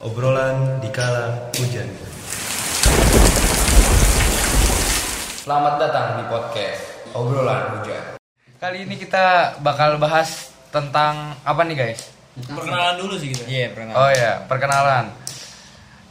Obrolan 0.00 0.80
dikala 0.80 1.52
hujan. 1.60 1.84
Selamat 5.44 5.76
datang 5.76 6.16
di 6.16 6.24
podcast 6.24 7.04
Obrolan 7.12 7.76
Hujan. 7.76 8.16
Kali 8.56 8.88
ini 8.88 8.96
kita 8.96 9.60
bakal 9.60 10.00
bahas 10.00 10.56
tentang 10.72 11.36
apa 11.44 11.60
nih 11.68 11.76
guys? 11.76 12.16
Perkenalan 12.32 12.96
dulu 12.96 13.20
sih 13.20 13.28
gitu. 13.28 13.44
Iya, 13.44 13.76
pernah. 13.76 13.92
Oh 13.92 14.08
ya, 14.08 14.40
perkenalan. 14.48 15.12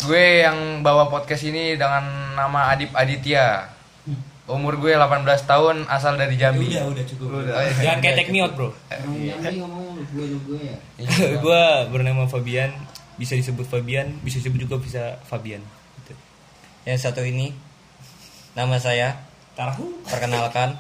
Gue 0.05 0.45
yang 0.45 0.85
bawa 0.85 1.09
podcast 1.09 1.49
ini 1.49 1.73
dengan 1.73 2.37
nama 2.37 2.69
Adip 2.69 2.93
Aditya. 2.93 3.73
Umur 4.45 4.77
gue 4.77 4.93
18 4.93 5.25
tahun, 5.49 5.89
asal 5.89 6.13
dari 6.13 6.37
Jambi. 6.37 6.77
Udah, 6.77 6.93
udah 6.93 7.05
cukup. 7.09 7.41
Oh, 7.41 7.41
iya. 7.41 7.73
Jangan 7.89 7.99
kayak 8.05 8.15
take 8.21 8.29
me 8.29 8.45
out, 8.45 8.53
Bro. 8.53 8.69
Orang 8.69 9.17
Jambi 9.17 9.57
ngomong 9.65 9.97
gue 10.13 10.25
gue 10.45 10.61
ya. 10.61 10.77
gue 11.41 11.63
bernama 11.89 12.29
Fabian, 12.29 12.69
bisa 13.19 13.35
disebut 13.35 13.67
Fabian, 13.67 14.15
bisa 14.19 14.39
disebut 14.39 14.63
juga 14.63 14.79
bisa 14.79 15.19
Fabian. 15.21 15.59
Gitu. 15.99 16.13
Yang 16.87 16.99
satu 17.03 17.21
ini 17.21 17.51
nama 18.55 18.79
saya 18.79 19.19
Taruh. 19.53 19.75
perkenalkan 20.07 20.79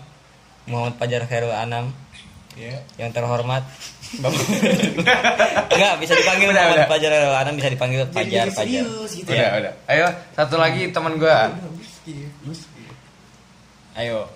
Muhammad 0.65 0.95
Fajar 0.95 1.27
Khairul 1.27 1.51
Anam 1.51 1.91
Ya. 2.57 2.75
yang 2.97 3.13
terhormat 3.13 3.61
Bapak 4.19 4.41
Enggak, 5.71 5.93
bisa 6.01 6.11
dipanggil 6.13 6.49
Udah, 6.49 6.63
Muhammad 6.65 6.79
udah. 6.81 6.87
Fajar 6.89 7.09
Khairul 7.13 7.37
Anam 7.37 7.53
bisa 7.55 7.69
dipanggil 7.69 7.99
Fajar 8.09 8.47
Fajar. 8.49 8.83
gitu 9.05 9.29
Udah, 9.29 9.49
udah. 9.59 9.73
Ayo, 9.85 10.07
satu 10.33 10.55
lagi 10.55 10.89
teman 10.89 11.15
gue. 11.15 11.29
Ayo. 13.95 14.27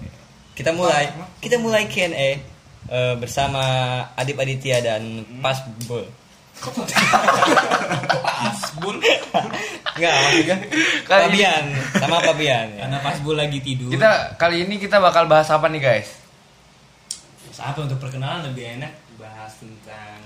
Kita 0.53 0.69
mulai. 0.71 1.09
Kita 1.39 1.55
mulai 1.57 1.87
Q&A 1.87 2.11
eh, 2.85 3.13
bersama 3.17 3.63
Adip 4.13 4.37
Aditya 4.37 4.79
dan 4.79 5.01
Pasbul. 5.41 6.05
Bul. 8.79 8.97
Enggak, 9.93 10.13
maksudnya 10.17 10.57
Kali 11.03 11.21
ini- 11.21 11.43
Fabian 11.43 11.63
sama 11.95 12.17
Fabian. 12.19 12.65
ya. 12.73 12.79
Karena 12.87 12.97
pas 12.99 13.17
Bul 13.19 13.35
lagi 13.35 13.59
tidur. 13.59 13.89
Kita 13.89 14.35
kali 14.35 14.63
ini 14.63 14.75
kita 14.77 14.97
bakal 14.97 15.27
bahas 15.27 15.49
apa 15.49 15.67
nih 15.67 15.81
guys? 15.81 16.09
apa 17.53 17.79
untuk 17.79 17.95
perkenalan 17.95 18.49
lebih 18.49 18.75
enak 18.75 18.91
bahas 19.15 19.55
tentang 19.55 20.19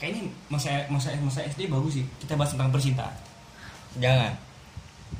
kayaknya 0.00 0.26
masa 0.48 0.82
masa 0.88 1.14
masa 1.20 1.46
SD 1.46 1.68
bagus 1.68 1.94
sih. 1.94 2.04
Kita 2.18 2.34
bahas 2.34 2.50
tentang 2.50 2.72
percintaan. 2.72 3.14
Jangan. 3.94 4.32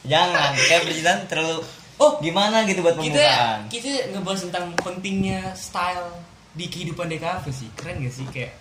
Jangan, 0.02 0.50
kayak 0.58 0.82
percintaan 0.82 1.20
terlalu 1.30 1.62
oh 2.00 2.18
gimana 2.18 2.66
gitu 2.66 2.82
buat 2.82 2.98
Kita 2.98 3.06
pembukaan. 3.06 3.60
kita 3.70 3.90
ngebahas 4.10 4.40
tentang 4.50 4.66
pentingnya 4.82 5.54
style 5.54 6.10
di 6.56 6.66
kehidupan 6.68 7.08
DKV 7.08 7.46
sih. 7.52 7.70
Keren 7.76 8.04
gak 8.04 8.14
sih 8.14 8.26
kayak 8.28 8.52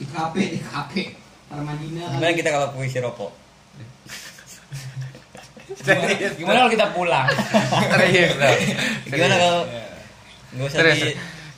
Di 0.00 0.04
kafe 0.08 0.42
di 0.56 0.60
kafe. 0.62 1.02
Parmadina. 1.50 2.14
Gimana 2.14 2.32
kita 2.32 2.50
kalau 2.54 2.68
puisi 2.72 2.98
rokok? 3.02 3.32
gimana, 5.80 6.12
gimana 6.38 6.56
kalau 6.62 6.72
kita 6.72 6.86
pulang? 6.94 7.26
Serius. 7.90 8.32
Gimana 9.06 9.34
kalau 9.38 9.60
nggak 10.50 10.66
usah 10.66 10.78
Serius. 10.78 10.98
di 10.98 11.10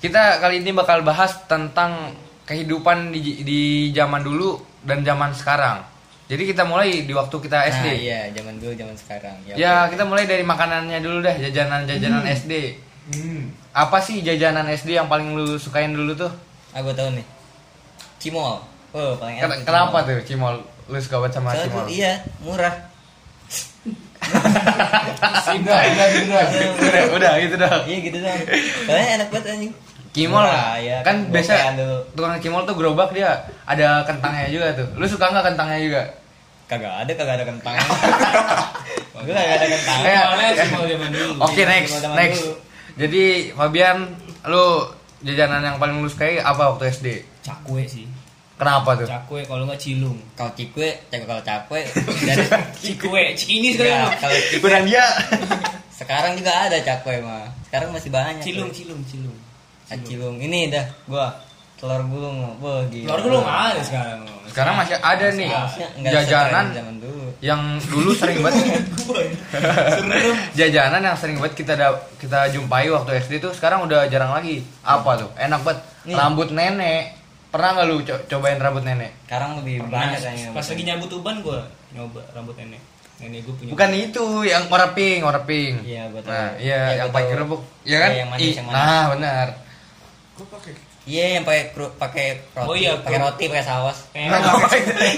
Kita 0.03 0.23
kali 0.43 0.65
ini 0.65 0.75
bakal 0.75 1.07
bahas 1.07 1.47
tentang 1.47 2.17
kehidupan 2.43 3.15
di, 3.15 3.47
di 3.47 3.61
zaman 3.95 4.25
dulu 4.27 4.59
dan 4.83 5.07
zaman 5.07 5.31
sekarang. 5.31 5.87
Jadi 6.27 6.43
kita 6.49 6.65
mulai 6.65 7.05
di 7.05 7.13
waktu 7.13 7.37
kita 7.39 7.69
SD. 7.71 7.87
Nah, 7.87 7.99
iya, 7.99 8.21
zaman 8.33 8.57
dulu, 8.57 8.73
zaman 8.73 8.97
sekarang. 8.97 9.37
Ya, 9.53 9.87
kita 9.93 10.03
mulai 10.09 10.25
dari 10.25 10.43
makanannya 10.43 10.99
dulu 11.05 11.21
deh, 11.21 11.37
jajanan-jajanan 11.39 12.25
SD. 12.25 12.53
Apa 13.73 13.99
sih 13.99 14.23
jajanan 14.23 14.69
SD 14.69 14.95
yang 14.95 15.11
paling 15.11 15.35
lu 15.35 15.59
sukain 15.59 15.91
dulu 15.91 16.15
tuh? 16.15 16.31
Ah, 16.71 16.81
tahu 16.81 17.09
nih. 17.13 17.27
Cimol. 18.17 18.63
Oh, 18.93 19.13
paling 19.19 19.41
Ken- 19.41 19.51
enak. 19.51 19.67
Kenapa 19.67 19.99
Cimol. 20.01 20.09
tuh 20.09 20.19
Cimol? 20.25 20.55
Lu 20.87 20.99
suka 21.01 21.17
banget 21.19 21.33
sama 21.35 21.49
Soalnya 21.51 21.67
Cimol? 21.67 21.83
tuh, 21.83 21.87
iya, 21.91 22.13
murah. 22.39 22.75
udah, 24.23 25.79
udah, 25.83 26.09
udah, 26.23 26.43
udah, 26.79 27.03
udah, 27.19 27.33
gitu 27.43 27.55
dong. 27.59 27.83
Iya 27.85 27.99
gitu 28.01 28.19
dong. 28.23 28.39
Soalnya 28.87 29.09
enak 29.19 29.29
banget 29.31 29.47
anjing. 29.51 29.73
Cimol 30.13 30.45
Murah, 30.45 30.77
ya, 30.77 31.01
kan 31.01 31.25
biasa 31.33 31.73
tukang 32.13 32.37
cimol 32.37 32.69
tuh 32.69 32.77
gerobak 32.77 33.17
dia 33.17 33.33
ada 33.65 34.05
kentangnya 34.05 34.45
juga 34.53 34.67
tuh. 34.77 34.85
Lu 35.01 35.09
suka 35.09 35.33
nggak 35.33 35.41
kentangnya 35.53 35.79
juga? 35.81 36.03
Kagak 36.69 36.93
ada, 37.05 37.13
kagak 37.17 37.35
ada 37.41 37.45
kentang. 37.49 37.75
Gua 39.17 39.23
kagak 39.25 39.57
ada 39.57 39.67
kentang. 39.73 39.99
Awalnya. 40.05 40.49
Cimol 40.61 40.85
zaman 40.85 41.09
dulu. 41.11 41.33
Oke 41.41 41.63
next, 41.65 41.89
Cimol 41.91 42.03
zaman 42.05 42.17
next. 42.21 42.41
dulu. 42.45 42.53
Jadi 42.97 43.53
Fabian, 43.53 44.09
lu 44.47 44.67
jajanan 45.23 45.63
yang 45.63 45.77
paling 45.79 46.03
lu 46.03 46.09
sukai 46.11 46.39
apa 46.39 46.75
waktu 46.75 46.91
SD? 46.93 47.07
Cakwe 47.43 47.87
sih. 47.89 48.07
Kenapa 48.59 48.95
tuh? 48.95 49.09
Cakwe 49.09 49.43
kalau 49.49 49.67
nggak 49.67 49.81
cilung. 49.81 50.19
Kalau 50.39 50.53
cikwe, 50.55 50.89
cek 51.11 51.27
kalau 51.27 51.43
cakwe 51.43 51.83
dari 52.29 52.45
Cikwe, 52.79 53.23
cikini 53.35 53.75
Enggak, 53.75 53.83
sekarang. 53.83 54.21
kalau 54.23 54.37
cikwe 54.39 54.63
Beneran 54.63 54.85
dia. 54.87 55.07
sekarang 55.99 56.33
juga 56.39 56.53
ada 56.71 56.79
cakwe 56.79 57.15
mah. 57.25 57.51
Sekarang 57.67 57.89
masih 57.91 58.11
banyak. 58.15 58.45
Cilung, 58.45 58.71
tuh. 58.71 58.77
cilung, 58.79 59.03
cilung. 59.09 59.39
Ah, 59.91 59.99
cilung. 59.99 60.37
Ini 60.39 60.71
dah 60.71 60.87
gua 61.11 61.27
telur 61.83 62.03
gulung. 62.07 62.37
Wah, 62.57 62.87
gila. 62.87 63.07
Luar 63.09 63.21
dulu 63.21 63.37
nggak 63.43 63.59
ada 63.69 63.81
sekarang. 63.83 64.19
Sekarang 64.47 64.75
masih 64.77 64.95
ada 64.97 65.27
nih 65.33 65.51
jajanan 66.05 66.67
dulu. 66.95 67.25
yang 67.43 67.59
dulu 67.83 68.13
sering 68.13 68.39
banget 68.39 68.87
jajanan 70.59 71.03
yang 71.03 71.17
sering 71.17 71.37
banget 71.37 71.55
kita 71.57 71.75
da- 71.75 71.99
kita 72.17 72.47
jumpai 72.49 72.87
waktu 72.87 73.19
SD 73.19 73.41
tuh 73.41 73.51
sekarang 73.51 73.83
udah 73.83 74.07
jarang 74.07 74.31
lagi. 74.31 74.63
Apa 74.81 75.19
tuh? 75.19 75.31
Enak 75.35 75.61
banget. 75.61 75.83
Nih. 76.05 76.15
Rambut 76.15 76.49
nenek. 76.49 77.19
Pernah 77.49 77.69
nggak 77.75 77.87
lu 77.87 77.97
co- 78.01 78.23
cobain 78.29 78.57
rambut 78.57 78.81
nenek? 78.83 79.11
Sekarang 79.27 79.59
lebih 79.59 79.83
Banyak 79.85 80.21
kayaknya. 80.21 80.55
Pas 80.55 80.65
lagi 80.65 80.83
nyambut 80.85 81.11
uban 81.13 81.37
gue 81.41 81.59
nyoba 81.93 82.21
rambut 82.31 82.55
nenek. 82.55 82.81
Nenek 83.19 83.41
gue 83.43 83.55
punya. 83.55 83.71
Bukan 83.71 83.91
itu, 83.93 84.25
yang 84.43 84.63
warna 84.69 84.89
pink, 84.93 85.21
warna 85.21 85.43
pink. 85.43 85.75
Iya, 85.83 86.03
gua 86.09 86.21
tahu. 86.21 86.31
Nah, 86.31 86.51
iya, 86.57 86.79
Iya, 86.85 86.97
yang 86.97 87.07
gua 87.07 87.15
pakai 87.15 87.25
tahu. 87.25 87.35
kerupuk. 87.35 87.61
Iya 87.83 87.97
kan? 87.99 88.11
Iya, 88.11 88.19
yang 88.19 88.31
manis, 88.31 88.43
Ih, 88.43 88.53
yang 88.53 88.67
manis. 88.67 88.79
Nah, 88.79 89.05
benar. 89.09 89.47
Iya, 91.03 91.25
yang 91.35 91.43
pakai 91.43 91.75
kru- 91.75 91.95
pakai 91.99 92.27
roti, 92.55 92.69
Oh 92.71 92.77
iya, 92.79 92.95
pakai 92.95 93.19
roti, 93.19 93.45
pakai 93.51 93.67
saus. 93.67 94.07
Kayak 94.15 94.39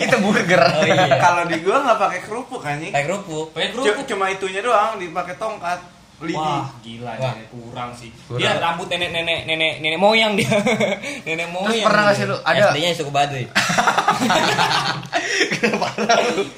itu 0.08 0.16
burger. 0.16 0.62
Oh 0.64 0.84
iya. 0.88 1.20
Kalau 1.24 1.44
di 1.44 1.60
gua 1.60 1.84
nggak 1.84 1.98
pakai 2.00 2.20
kerupuk 2.24 2.64
anjing. 2.64 2.88
Pakai 2.88 3.04
kerupuk. 3.04 3.52
pakai 3.52 3.68
kerupuk. 3.76 4.04
Cuma 4.08 4.32
itunya 4.32 4.64
doang 4.64 4.96
dipakai 4.96 5.36
tongkat 5.36 5.84
lidi. 6.24 6.40
Wah, 6.40 6.72
gila 6.80 7.12
Wah. 7.20 7.36
nenek 7.36 7.46
kurang 7.52 7.90
sih. 7.92 8.08
Kurang. 8.24 8.40
Dia 8.40 8.56
rambut 8.56 8.88
nenek 8.88 9.10
nenek 9.12 9.40
nenek 9.44 9.72
nenek 9.84 10.00
moyang 10.00 10.32
dia. 10.40 10.48
nenek 11.28 11.52
moyang. 11.52 11.68
Terus 11.68 11.84
pernah 11.84 12.02
nggak 12.08 12.16
sih 12.16 12.24
lu 12.24 12.36
ada 12.40 12.62
SD-nya 12.72 12.88
suku 12.96 13.12
Baduy. 13.12 13.44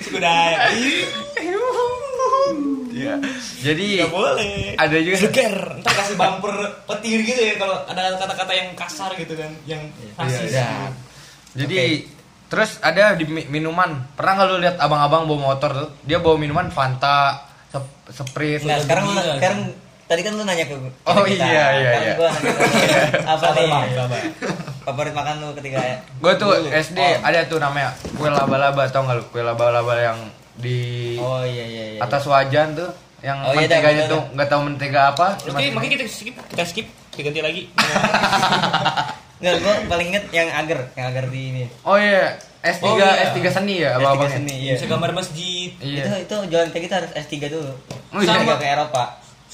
Suku 0.07 0.19
Dayak. 0.23 0.71
Iya. 2.97 3.15
Jadi 3.63 3.87
Gak 4.01 4.09
boleh. 4.11 4.73
ada 4.75 4.97
juga 4.97 5.17
Seger, 5.21 5.55
ntar 5.79 5.93
kasih 5.95 6.17
bumper 6.17 6.57
petir 6.87 7.21
gitu 7.21 7.37
ya 7.39 7.55
kalau 7.57 7.77
ada 7.85 8.17
kata-kata 8.17 8.53
yang 8.53 8.69
kasar 8.73 9.13
gitu 9.15 9.37
kan, 9.37 9.53
yang 9.65 9.85
rasis. 10.15 10.49
Iya. 10.51 10.89
Jadi 11.55 12.09
terus 12.47 12.81
ada 12.81 13.13
di 13.13 13.25
mi- 13.25 13.49
minuman. 13.51 14.01
Pernah 14.13 14.33
nggak 14.35 14.49
lu 14.49 14.57
lihat 14.59 14.77
abang-abang 14.79 15.25
bawa 15.25 15.53
motor 15.53 15.71
tuh? 15.75 15.91
Dia 16.03 16.19
bawa 16.19 16.37
minuman 16.37 16.69
Fanta, 16.69 17.45
Sprite. 18.07 18.65
Nah, 18.65 18.79
sekarang 18.79 19.05
gila, 19.11 19.35
sekarang 19.37 19.61
tadi 20.07 20.21
kan 20.23 20.33
lu 20.33 20.43
nanya 20.43 20.65
ke 20.65 20.75
Oh, 21.05 21.21
kita. 21.21 21.43
iya, 21.43 21.65
iya, 21.75 21.91
iya. 22.01 22.13
gua 22.15 22.31
nanya 22.31 22.49
ke 22.49 22.63
lu. 22.63 22.71
apa 23.27 23.47
nih? 23.53 23.71
Favorit 24.81 25.11
makan 25.13 25.35
lu 25.43 25.49
ketika 25.53 25.83
Gue 26.17 26.33
tuh? 26.37 26.55
SD 26.71 26.95
Oh. 26.97 27.27
ada 27.27 27.43
tuh 27.45 27.59
namanya 27.59 27.91
kue 28.15 28.31
laba-laba 28.31 28.87
tau 28.87 29.03
nggak 29.03 29.17
lu? 29.19 29.25
Kue 29.29 29.43
laba-laba 29.43 29.93
yang 29.99 30.19
di 30.57 30.81
Oh 31.17 31.41
iya 31.41 31.65
iya 31.65 31.85
iya. 31.93 32.01
atas 32.01 32.25
wajan 32.25 32.73
tuh 32.73 32.91
yang 33.19 33.41
Oh, 33.43 33.53
iya, 33.53 33.65
menteganya 33.65 34.03
bener, 34.03 34.13
tuh 34.13 34.23
nggak 34.33 34.49
tahu 34.49 34.61
mentega 34.63 35.01
apa. 35.11 35.27
cuma 35.37 35.57
Oke, 35.57 35.63
segini. 35.63 35.75
makanya 35.75 35.93
kita 35.95 36.05
skip, 36.07 36.35
kita 36.47 36.65
skip, 36.65 36.87
diganti 37.13 37.41
lagi. 37.41 37.63
Enggak, 39.37 39.55
gua 39.61 39.75
paling 39.87 40.07
inget 40.11 40.25
yang 40.31 40.49
agar, 40.49 40.79
yang 40.95 41.07
agar 41.11 41.25
di 41.27 41.41
ini. 41.51 41.65
Oh 41.83 41.95
iya, 41.95 42.41
S3 42.63 42.83
Oh, 42.83 42.97
iya. 42.97 43.29
S3 43.29 43.39
seni 43.51 43.75
ya 43.79 43.91
S3 43.91 43.97
abang-abangnya. 43.99 44.33
seni, 44.35 44.55
iya. 44.63 44.75
Bisa 44.75 44.87
gambar 44.87 45.11
masjid, 45.13 45.71
Iya. 45.77 46.03
Itu 46.03 46.11
itu 46.23 46.37
jualan 46.49 46.69
kayak 46.71 46.85
kita 46.85 46.95
harus 46.97 47.11
S3 47.15 47.35
dulu. 47.47 47.73
Oh, 48.11 48.21
iya. 48.21 48.29
Sama 48.31 48.57
ke 48.57 48.65
Eropa. 48.67 49.05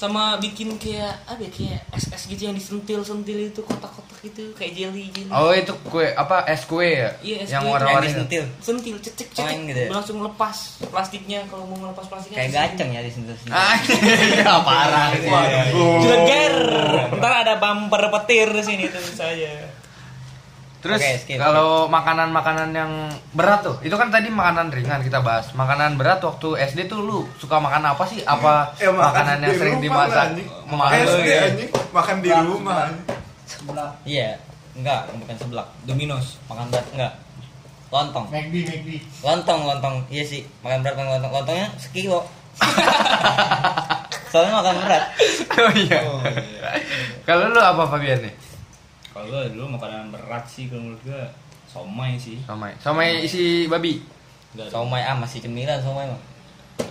Sama 0.03 0.35
bikin 0.35 0.75
kayak 0.75 1.15
apa 1.23 1.39
ya, 1.47 1.51
kayak 1.55 1.79
es-es 1.95 2.27
gitu 2.27 2.51
yang 2.51 2.55
disentil-sentil 2.59 3.55
itu 3.55 3.61
kotak-kotak 3.63 4.19
itu 4.27 4.51
kayak 4.51 4.75
jelly 4.75 5.07
jelly. 5.15 5.31
Oh 5.31 5.55
itu 5.55 5.71
kue 5.87 6.11
apa 6.11 6.43
es 6.51 6.67
kue 6.67 6.91
ya? 6.91 7.15
Iya, 7.23 7.37
es 7.39 7.49
yang 7.55 7.63
kue. 7.63 7.71
warna-warni. 7.71 8.11
Yang 8.11 8.27
disentil. 8.27 8.43
sentil 8.59 8.95
cecek 8.99 9.27
cecek 9.31 9.57
gitu 9.71 9.79
ya? 9.79 9.89
langsung 9.95 10.19
lepas 10.19 10.83
plastiknya 10.91 11.47
kalau 11.47 11.63
mau 11.71 11.87
melepas 11.87 12.03
plastiknya 12.11 12.43
Kayak 12.43 12.51
gaceng 12.51 12.89
ya 12.91 12.99
di 12.99 13.11
sentuh 13.15 13.37
sini. 13.39 13.51
Ah, 13.55 13.79
iya 13.79 14.53
parah. 14.59 15.07
Jeger. 16.03 16.57
Ntar 17.15 17.33
ada 17.47 17.53
bumper 17.63 18.03
petir 18.19 18.51
di 18.51 18.63
sini 18.67 18.83
tuh 18.91 18.99
saja. 19.15 19.82
Terus 20.83 20.99
skip, 20.99 21.39
kalau 21.39 21.87
makanan-makanan 21.87 22.75
yang 22.75 22.91
berat 23.31 23.63
tuh, 23.63 23.79
itu 23.79 23.95
kan 23.95 24.11
tadi 24.11 24.27
makanan 24.27 24.67
ringan 24.67 24.99
kita 24.99 25.23
bahas. 25.23 25.55
Makanan 25.55 25.95
berat 25.95 26.19
waktu 26.19 26.59
SD 26.59 26.91
tuh 26.91 26.99
lu 26.99 27.23
suka 27.39 27.55
makan 27.55 27.87
apa 27.87 28.03
sih? 28.03 28.19
Apa 28.21 28.75
Ya, 28.75 28.91
makan 28.91 28.99
makanan 28.99 29.37
yang 29.39 29.53
di 29.55 29.59
sering 29.63 29.77
dimasak? 29.79 30.27
Makan 30.67 30.91
SD 30.91 31.07
lu 31.07 31.23
ya. 31.23 31.41
makan 31.95 32.15
di 32.19 32.29
rumah. 32.35 32.91
Sebelah. 33.47 33.91
Iya. 34.03 34.35
Enggak, 34.75 35.07
bukan 35.15 35.35
seblak. 35.39 35.67
Domino's. 35.87 36.35
Makan 36.51 36.67
berat 36.67 36.87
enggak. 36.91 37.13
lontong 37.87 38.25
McD, 38.27 38.65
McD. 38.65 38.89
lontong 39.21 39.69
lontong 39.69 40.01
iya 40.09 40.25
sih 40.25 40.41
makan 40.65 40.81
berat 40.81 40.97
makan 40.97 41.13
lontong 41.13 41.29
lontongnya 41.29 41.69
sekilo 41.77 42.25
soalnya 44.33 44.49
makan 44.57 44.75
berat 44.81 45.03
Oh 45.53 45.71
iya. 45.77 46.01
Kalau 47.21 47.53
lu 47.53 47.61
apa 47.61 47.85
Fabian 47.85 48.17
nih? 48.25 48.33
Kalau 49.13 49.25
gue 49.29 49.41
dulu 49.53 49.77
makanan 49.77 50.09
berat 50.09 50.45
sih 50.49 50.65
kalau 50.67 50.89
menurut 50.89 51.01
gue 51.05 51.21
somai 51.69 52.17
sih. 52.17 52.41
Somai. 52.43 52.73
Somai 52.81 53.21
isi 53.21 53.69
babi. 53.69 54.01
Enggak 54.53 54.69
ada. 54.69 54.73
somai 54.73 55.01
ah 55.01 55.15
masih 55.17 55.39
cemilan 55.41 55.81
somai 55.81 56.05
mah 56.05 56.21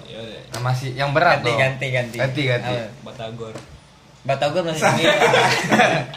Ya 0.06 0.18
udah. 0.18 0.40
Nah, 0.54 0.60
masih 0.70 0.88
yang 0.94 1.10
berat 1.10 1.40
ganti 1.40 1.50
loh. 1.50 1.58
ganti 1.58 1.86
ganti 1.90 2.16
Ganti 2.18 2.42
ganti. 2.46 2.72
Apa? 2.74 2.86
Batagor. 3.10 3.54
batagor 4.22 4.62
masih 4.62 4.82
cemilan 4.94 5.18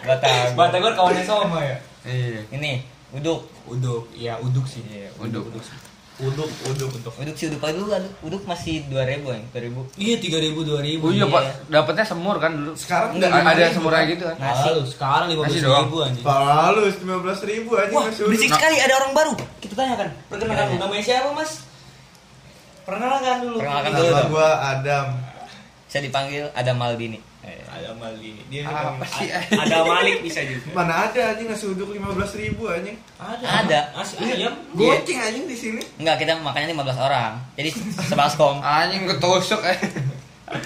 batagor 0.05 0.47
Batagor 0.53 0.91
kawannya 0.93 1.23
somai 1.25 1.65
ya. 1.73 1.77
Iya. 2.05 2.41
ini 2.53 2.71
uduk 3.13 3.49
Uduk, 3.65 4.05
ya 4.13 4.37
uduk 4.37 4.61
sih. 4.69 4.85
Iya, 4.85 5.09
uduk. 5.17 5.49
uduk 5.49 5.63
sih. 5.65 5.73
Uduk, 6.15 6.47
uduk. 6.71 6.89
Uduk. 6.95 7.11
uduk 7.11 7.35
sih 7.35 7.51
uduk 7.51 7.59
paling 7.59 7.75
dulu 7.75 7.91
kan 7.91 8.03
uduk 8.23 8.43
masih 8.47 8.87
dua 8.87 9.03
ribu 9.03 9.35
ya 9.35 9.39
dua 9.51 9.61
ribu 9.61 9.79
Iya, 9.99 10.15
tiga 10.15 10.39
ribu, 10.39 10.63
dua 10.63 10.79
ribu. 10.79 11.07
Oh 11.07 11.11
iya, 11.11 11.27
Pak. 11.27 11.67
Dapatnya 11.67 12.05
semur 12.07 12.39
kan 12.39 12.55
dulu. 12.55 12.71
Sekarang 12.71 13.19
Enggak 13.19 13.35
lima 13.35 13.51
ada 13.51 13.59
ribu, 13.61 13.75
semurnya 13.75 14.03
gitu 14.07 14.23
kan. 14.23 14.35
Nasi. 14.39 14.63
Lalu 14.63 14.81
sekarang 14.87 15.27
lima 15.27 15.41
belas 15.43 15.59
ribu 15.59 15.95
anjing. 15.99 16.23
Lalu 16.23 16.79
15 16.87 17.51
ribu 17.51 17.69
aja 17.75 17.91
Wah, 17.91 18.03
masih 18.07 18.23
berisik 18.31 18.49
sekali 18.49 18.77
ada 18.79 18.93
orang 18.95 19.11
baru. 19.11 19.33
Kita 19.59 19.73
tanyakan. 19.75 20.07
Perkenalkan 20.31 20.65
Iya. 20.71 20.77
namanya 20.79 21.03
siapa, 21.03 21.29
Mas? 21.35 21.51
Perkenalkan 22.85 23.35
dulu. 23.43 23.57
Perkenalkan 23.59 23.91
dulu. 23.91 24.11
Nama 24.13 24.29
gua 24.31 24.49
Adam. 24.71 25.05
saya 25.85 26.01
dipanggil 26.01 26.43
ada 26.51 26.71
Maldini 26.75 27.19
Ada 27.45 27.91
Mali. 27.93 28.31
Dia 28.47 28.61
Apa 28.63 28.95
dipanggil- 28.95 29.11
sih? 29.11 29.29
Ada 29.57 29.77
Malik 29.83 30.17
bisa 30.21 30.39
juga. 30.41 30.69
Mana 30.73 30.93
ada 31.05 31.21
anjing 31.29 31.47
nasi 31.47 31.65
uduk 31.67 31.89
15 31.89 32.07
ribu 32.35 32.63
anjing. 32.65 32.97
Ada. 33.15 33.45
Ada. 33.61 33.79
Nasi 33.93 34.13
ayam. 34.17 34.53
Goceng 34.71 35.19
anjing 35.19 35.45
di 35.45 35.55
sini. 35.55 35.81
enggak 35.97 36.15
kita 36.17 36.37
makannya 36.37 36.71
15 36.71 36.97
orang 36.97 37.31
jadi 37.53 37.69
sebaskom 38.03 38.59
Anjing 38.59 39.03
ketusuk 39.05 39.61
eh. 39.61 39.77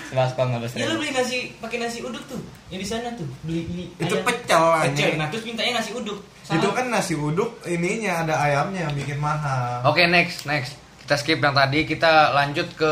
sebaskom 0.05 0.53
15 0.53 0.75
Ya 0.75 0.85
ribu 0.85 0.91
lu 0.91 0.95
beli 0.99 1.11
nasi 1.11 1.37
pakai 1.57 1.77
nasi 1.79 1.99
uduk 1.99 2.23
tuh. 2.25 2.41
Yang 2.69 2.79
di 2.79 2.87
sana 2.87 3.09
tuh. 3.13 3.27
Beli 3.41 3.61
beli. 3.65 3.85
Itu 3.97 4.13
ayam. 4.13 4.25
pecel 4.25 4.61
Pecel. 4.61 4.83
anjing. 4.83 5.13
Nah, 5.15 5.27
terus 5.27 5.43
mintanya 5.43 5.71
nasi 5.79 5.91
uduk. 5.91 6.19
Itu 6.45 6.67
kan 6.69 6.85
nasi 6.87 7.13
uduk 7.13 7.61
ininya 7.63 8.21
ada 8.21 8.35
ayamnya 8.37 8.85
yang 8.85 8.93
bikin 8.93 9.17
mahal. 9.17 9.85
Oke, 9.85 10.05
next, 10.05 10.43
next. 10.45 10.75
Kita 10.99 11.15
skip 11.15 11.39
yang 11.39 11.53
tadi, 11.53 11.85
kita 11.85 12.33
lanjut 12.33 12.69
ke 12.73 12.91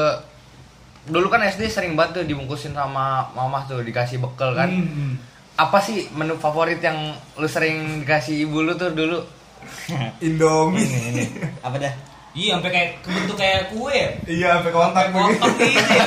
dulu 1.08 1.28
kan 1.32 1.42
SD 1.44 1.72
sering 1.72 1.96
banget 1.96 2.22
tuh 2.22 2.26
dibungkusin 2.28 2.76
sama 2.76 3.32
mamah 3.34 3.64
tuh 3.66 3.82
dikasih 3.82 4.20
bekal 4.20 4.54
kan. 4.54 4.70
Hmm. 4.70 5.16
Apa 5.58 5.82
sih 5.82 6.06
menu 6.14 6.38
favorit 6.38 6.78
yang 6.84 7.16
lu 7.40 7.48
sering 7.50 8.06
dikasih 8.06 8.46
ibu 8.46 8.62
lu 8.62 8.76
tuh 8.76 8.94
dulu? 8.94 9.20
Indomie. 10.28 10.86
ini 10.86 11.00
ini 11.12 11.24
apa 11.66 11.76
dah 11.82 11.94
Iya, 12.38 12.62
sampai 12.62 12.70
kayak 12.70 12.90
kebentuk 13.02 13.34
kayak 13.34 13.62
kue 13.74 13.90
ya. 13.90 14.10
Iya, 14.30 14.50
sampai 14.62 14.70
kontak 14.70 15.10
begitu. 15.10 15.42
Kotak 15.42 15.58
gitu 15.58 15.90
ya. 15.98 16.06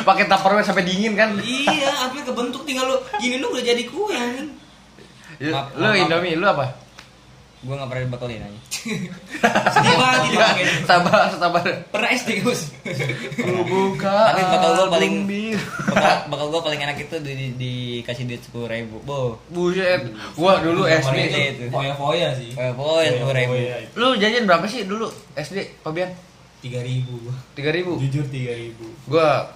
Pakai 0.06 0.24
tupperware 0.30 0.62
sampai 0.62 0.86
dingin 0.86 1.18
kan? 1.18 1.34
iya, 1.42 1.90
sampai 1.98 2.22
kebentuk 2.22 2.62
tinggal 2.62 2.86
lu 2.86 2.96
gini 3.18 3.42
lu 3.42 3.50
udah 3.50 3.58
jadi 3.58 3.82
kue 3.90 4.14
anjing. 4.14 4.54
Lu. 5.42 5.88
Indomie, 5.98 6.38
lu 6.38 6.46
apa? 6.46 6.78
Gue 7.62 7.70
nggak 7.70 7.86
pernah 7.86 8.04
dibekelin 8.04 8.42
aja 8.42 8.60
Sedih 9.70 9.94
banget 9.94 10.22
sabar, 10.82 11.30
sabar. 11.32 11.62
Pernah 11.86 12.10
SD, 12.10 12.42
Gus. 12.42 12.74
Buka. 13.62 14.34
Tapi 14.34 14.42
bakal 14.42 14.70
gua 14.74 14.86
paling- 14.90 15.22
bakal, 15.86 16.14
bakal 16.26 16.46
gue 16.48 16.60
paling 16.62 16.80
enak 16.82 16.96
itu 16.98 17.16
di, 17.20 17.32
di, 17.32 17.48
dikasih 17.54 18.26
duit 18.26 18.42
sepuluh 18.42 18.66
ribu 18.66 18.98
bo 19.02 19.38
Buset. 19.46 20.10
Gua 20.34 20.58
dulu 20.58 20.82
SD. 20.84 21.18
itu 21.22 21.62
Foya-foya 21.70 22.34
sih. 22.34 22.50
Eh, 22.52 22.72
poin 22.74 23.06
sepuluh 23.06 23.30
ribu. 23.32 23.54
Lu 23.94 24.18
jajan 24.18 24.44
berapa 24.44 24.66
sih 24.66 24.82
dulu 24.82 25.06
SD, 25.38 25.78
Fabian? 25.80 26.10
3000 26.60 27.06
gua. 27.06 27.34
3000. 27.54 28.02
Jujur 28.02 28.24
3000. 28.26 28.74
Gua 29.06 29.46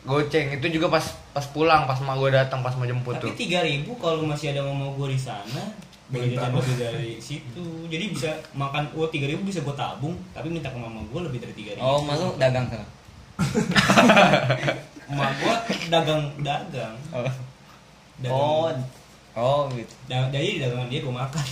goceng 0.00 0.54
itu 0.54 0.66
juga 0.70 0.88
pas 0.88 1.02
pas 1.28 1.44
pulang 1.44 1.84
pas 1.84 1.98
mak 1.98 2.16
gue 2.16 2.30
datang 2.32 2.62
pas 2.62 2.72
mau 2.72 2.86
jemput 2.86 3.18
tuh 3.18 3.28
Tapi 3.28 3.44
3000 3.44 3.84
kalau 3.94 4.24
masih 4.24 4.54
ada 4.54 4.62
mama 4.62 4.88
gua 4.90 5.10
di 5.10 5.18
sana, 5.18 5.74
jajan 6.08 6.50
lebih 6.50 6.76
dari 6.76 7.10
situ. 7.28 7.64
Jadi 7.86 8.04
bisa 8.08 8.30
makan 8.52 8.88
oh 8.92 9.06
3000 9.06 9.36
bisa 9.40 9.60
gua 9.60 9.74
tabung, 9.74 10.16
tapi 10.32 10.48
minta 10.48 10.68
ke 10.68 10.76
mama 10.76 11.04
gua 11.06 11.24
lebih 11.24 11.38
dari 11.38 11.52
3000. 11.54 11.78
oh 11.78 12.00
malu 12.00 12.32
dagang 12.36 12.64
sana 12.66 12.86
Emak 15.08 15.30
gua 15.38 15.54
dagang-dagang. 15.88 16.94
oh 17.10 17.24
Dagang. 18.18 18.34
oh 18.34 18.68
oh 19.34 19.60
gitu 19.70 19.94
Da- 20.04 20.28
jadi 20.28 20.64
dagangan 20.64 20.88
dia 20.88 21.00
gua 21.00 21.24
makan. 21.24 21.44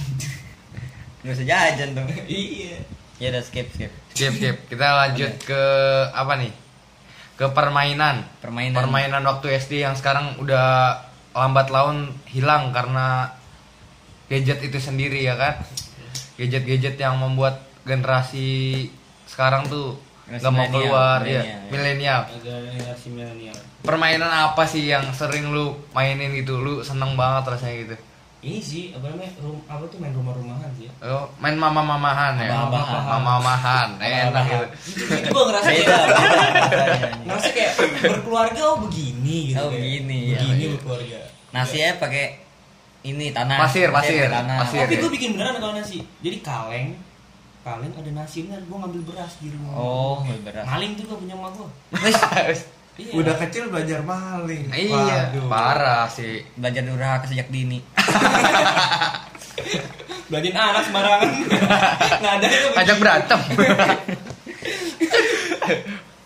nggak 1.23 1.33
usah 1.33 1.47
jajan 1.49 1.89
tuh 1.91 2.07
iya. 2.25 2.79
ya 3.19 3.35
udah 3.35 3.43
skip 3.43 3.67
skip 3.69 3.91
skip 4.15 4.31
skip 4.31 4.57
kita 4.71 4.87
lanjut 4.87 5.33
ke 5.43 5.63
apa 6.15 6.39
nih 6.39 6.53
ke 7.35 7.51
permainan 7.51 8.23
permainan 8.39 8.79
permainan 8.79 9.23
waktu 9.27 9.59
SD 9.59 9.83
yang 9.83 9.93
sekarang 9.93 10.39
udah 10.39 10.95
lambat 11.35 11.69
laun 11.69 12.15
hilang 12.31 12.71
karena 12.71 13.27
gadget 14.27 14.59
itu 14.61 14.79
sendiri 14.79 15.21
ya 15.21 15.35
kan 15.35 15.55
gadget-gadget 16.35 16.97
yang 16.97 17.17
membuat 17.17 17.59
generasi 17.83 18.89
sekarang 19.25 19.67
tuh 19.67 19.97
nggak 20.27 20.51
mau 20.51 20.67
keluar 20.67 21.23
ya 21.23 21.39
milenial, 21.39 21.47
ya. 21.47 21.71
milenial 21.71 22.21
Agak 22.29 22.59
generasi 22.69 23.07
milenial. 23.09 23.57
permainan 23.81 24.27
apa 24.29 24.63
sih 24.65 24.83
yang 24.85 25.07
sering 25.13 25.49
lu 25.49 25.75
mainin 25.93 26.35
gitu 26.35 26.59
lu 26.59 26.83
seneng 26.83 27.15
banget 27.15 27.47
rasanya 27.49 27.77
gitu 27.85 27.97
Ini 28.39 28.61
sih 28.61 28.85
apa 28.93 29.07
namanya? 29.09 29.33
Rum, 29.41 29.59
apa 29.67 29.83
tuh 29.87 29.99
main 29.99 30.13
rumah-rumahan 30.13 30.71
sih 30.75 30.87
ya. 30.87 30.93
Oh, 31.03 31.27
main 31.37 31.57
mama-mamahan 31.57 32.37
ya 32.37 32.53
Mama-mamahan. 32.53 33.03
mama-mamahan 33.17 33.89
enak 33.99 34.45
gitu 34.45 34.67
Itu 35.17 35.29
gua 35.31 35.45
ngerasa 35.49 35.69
beda 35.69 35.97
kayak 35.97 37.01
ngerasa 37.27 37.49
kayak 37.51 37.73
berkeluarga 38.05 38.61
oh 38.67 38.77
begini 38.87 39.39
gitu. 39.51 39.59
Oh, 39.59 39.71
begini, 39.73 40.19
iya, 40.27 40.39
Begini 40.39 40.59
iya. 40.61 40.69
berkeluarga. 40.75 41.19
nasi 41.51 41.77
ya 41.81 41.91
pakai 41.97 42.25
ini 43.07 43.31
tanah 43.31 43.57
Pasir, 43.63 43.89
pasir, 43.95 44.27
tanah 44.27 44.67
pasir. 44.67 44.83
Tapi 44.83 44.95
ya. 44.99 45.01
gue 45.07 45.11
bikin 45.15 45.31
beneran 45.39 45.63
kalau 45.63 45.75
nasi. 45.79 46.03
Jadi 46.19 46.37
kaleng, 46.43 46.99
kaleng 47.63 47.93
ada 47.95 48.11
nasi 48.11 48.51
bener. 48.51 48.61
Gue 48.67 48.77
ngambil 48.83 49.03
beras 49.07 49.33
di 49.39 49.49
rumah. 49.55 49.73
oh 49.79 50.27
beras 50.43 50.67
Maling 50.67 50.99
tuh 50.99 51.05
gua 51.07 51.19
punya 51.23 51.35
emak 51.39 51.51
gue. 51.55 51.69
Iya. 52.97 53.13
Udah 53.13 53.37
kecil 53.37 53.69
belajar 53.69 54.01
maling. 54.01 54.73
iya 54.73 55.29
Waduh. 55.29 55.53
parah 55.53 56.09
sih 56.09 56.41
belajar 56.57 56.81
durhaka 56.81 57.29
sejak 57.29 57.53
dini 57.53 57.85
Belajarin 60.33 60.57
anak 60.57 60.83
sembarangan. 60.89 61.29
Nggak 62.25 62.35
ada 62.41 62.47
itu. 62.49 62.69
ajak 62.73 62.97
berantem 62.97 63.41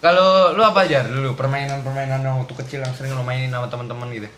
kalau 0.00 0.54
lu 0.56 0.62
apa 0.62 0.86
aja 0.88 1.04
dulu 1.04 1.34
permainan-permainan 1.36 2.22
yang 2.22 2.38
waktu 2.40 2.54
kecil 2.64 2.80
yang 2.80 2.94
sering 2.94 3.12
lu 3.12 3.26
mainin 3.26 3.50
sama 3.50 3.66
teman-teman 3.66 4.08
gitu 4.14 4.28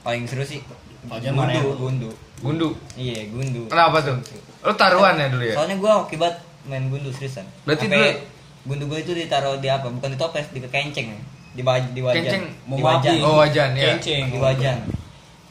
paling 0.00 0.24
seru 0.24 0.42
sih 0.42 0.60
Belajar 1.00 1.32
gundu 1.32 1.40
mana? 1.58 1.74
gundu. 1.74 2.10
Gundu? 2.40 2.68
Iya 2.92 3.24
gundu. 3.28 3.62
Kenapa 3.66 4.00
tuh? 4.00 4.16
Lu 4.60 4.72
taruhan 4.74 5.14
ya 5.14 5.28
dulu 5.28 5.42
ya? 5.42 5.54
Soalnya 5.54 5.76
gua 5.76 6.04
akibat 6.04 6.34
main 6.64 6.86
gundu 6.86 7.08
seriusan. 7.08 7.44
Berarti 7.64 7.84
Sampai 7.86 8.00
dulu- 8.00 8.20
gundu 8.66 8.84
gua 8.86 8.98
itu 8.98 9.12
ditaruh 9.12 9.56
di 9.56 9.68
apa? 9.68 9.88
Bukan 9.88 10.08
di 10.08 10.18
toples 10.18 10.48
di 10.48 10.60
kenceng 10.60 11.16
di 11.50 11.62
baj 11.62 11.82
di 11.90 11.98
wajan. 11.98 12.20
Kenceng, 12.20 12.44
di 12.68 12.80
wajan. 12.80 13.12
oh 13.20 13.34
wajan 13.36 13.70
ya 13.74 13.90
Kenceng. 13.92 14.24
di 14.28 14.38
wajan. 14.38 14.76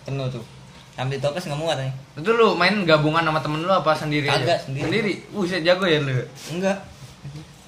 penuh 0.01 0.25
tuh. 0.27 0.45
Sambil 0.93 1.15
di 1.15 1.21
toples 1.21 1.43
nggak 1.43 1.57
muat 1.57 1.77
nih. 1.77 1.91
Itu 2.15 2.29
lu 2.31 2.53
main 2.53 2.75
gabungan 2.83 3.21
sama 3.21 3.39
temen 3.39 3.59
lu 3.59 3.69
apa 3.69 3.91
sendiri 3.91 4.25
aja? 4.25 4.37
Kagak, 4.37 4.59
sendiri. 4.63 4.83
sendiri? 4.85 5.13
Buset 5.29 5.61
jago 5.61 5.83
ya 5.83 5.99
lu. 5.99 6.13
Enggak. 6.49 6.77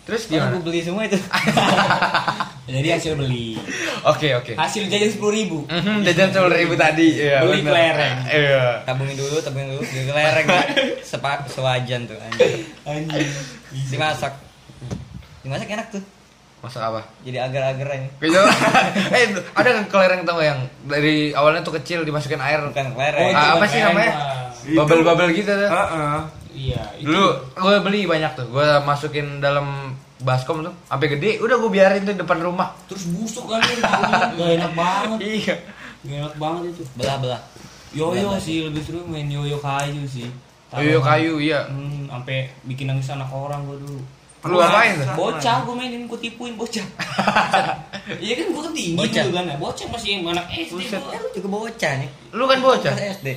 Terus 0.02 0.22
gimana? 0.28 0.54
gua 0.54 0.64
beli 0.64 0.82
semua 0.82 1.04
itu 1.04 1.18
Jadi 2.72 2.88
hasil 2.90 3.14
beli. 3.14 3.60
oke 4.02 4.28
oke 4.36 4.54
Hasil 4.56 4.88
jajan 4.88 5.10
sepuluh 5.10 5.34
ribu. 5.34 5.58
Mhm, 5.66 6.02
jajan 6.04 6.30
sepuluh 6.30 6.56
ribu 6.56 6.74
tadi 6.74 7.20
iya, 7.20 7.40
Beli 7.42 7.60
bener. 7.60 7.72
kelereng. 7.94 8.18
iya 8.28 8.64
tabungin 8.82 9.14
dulu 9.14 9.36
tabungin 9.38 9.68
dulu 9.70 9.84
di 9.84 10.02
kelereng 10.04 10.48
sepak 11.02 11.46
sewajan 11.46 12.06
tuh 12.06 12.16
anjing 12.18 12.64
Anjing. 12.84 13.28
dimasak 13.88 14.34
dimasak 15.42 15.68
enak 15.68 15.88
tuh 15.90 16.04
masak 16.60 16.78
apa 16.80 17.02
jadi 17.22 17.42
agar-agar 17.44 17.88
ini 17.96 18.10
Gitu. 18.20 18.38
eh 19.18 19.26
ada 19.52 19.70
kan 19.74 19.86
kelereng 19.88 20.22
tau 20.24 20.38
yang 20.40 20.60
dari 20.86 21.30
awalnya 21.32 21.60
tuh 21.60 21.74
kecil 21.76 22.02
dimasukin 22.02 22.38
air 22.38 22.62
bukan 22.62 22.86
Oh, 22.88 22.94
kelereng 22.96 23.34
Ah, 23.34 23.58
apa 23.58 23.66
sih 23.66 23.82
namanya? 23.82 24.14
Bubble-bubble 24.68 25.30
gitu 25.32 25.50
tuh 25.50 25.68
Heeh. 25.68 26.18
Iya. 26.52 26.82
itu- 26.96 27.08
dulu 27.08 27.28
gue 27.56 27.76
beli 27.82 28.02
banyak 28.04 28.32
tuh 28.34 28.48
gue 28.48 28.68
masukin 28.82 29.40
dalam 29.40 29.96
baskom 30.20 30.62
tuh 30.62 30.74
sampai 30.84 31.08
gede 31.10 31.40
udah 31.40 31.56
gue 31.58 31.72
biarin 31.72 32.04
tuh 32.04 32.14
depan 32.14 32.38
rumah 32.40 32.76
terus 32.86 33.08
busuk 33.08 33.48
kan 33.48 33.58
di 33.60 33.74
rumah. 33.74 34.30
Gak 34.32 34.50
enak 34.56 34.72
banget. 34.74 35.20
iya 35.34 35.56
Gak 36.02 36.18
enak 36.20 36.36
banget 36.36 36.64
itu. 36.70 36.84
belah 36.94 37.18
belah 37.18 37.42
Yoyo 37.92 38.38
sih 38.38 38.64
lebih 38.64 38.80
seru 38.82 39.04
main 39.04 39.28
yoyo 39.28 39.58
kayu 39.58 40.06
sih. 40.06 40.24
Yoyo 40.72 41.00
kayu, 41.02 41.36
iya. 41.38 41.68
Hmm, 41.68 42.08
sampai 42.08 42.48
bikin 42.64 42.88
nangis 42.88 43.10
anak 43.10 43.28
orang 43.28 43.64
gua 43.64 43.76
dulu. 43.76 44.00
lu 44.42 44.58
apain 44.58 44.96
tuh 44.96 45.06
Bocah 45.12 45.62
gue 45.62 45.76
mainin, 45.76 46.08
gue 46.08 46.18
tipuin 46.18 46.56
bocah. 46.56 46.82
Iya 48.18 48.34
kan 48.34 48.48
gue 48.50 48.62
kan 48.62 48.72
tinggi 48.72 48.96
Bocah. 48.96 49.24
dulu 49.26 49.36
kan. 49.36 49.46
Bocah 49.56 49.86
masih 49.88 50.10
anak 50.20 50.46
SD 50.50 50.80
eh 50.82 51.20
lu 51.20 51.28
juga 51.32 51.48
bocah 51.50 51.92
nih 51.98 52.10
lu 52.32 52.44
kan 52.46 52.60
bocah 52.60 52.92
Pas 52.92 53.06
SD 53.14 53.28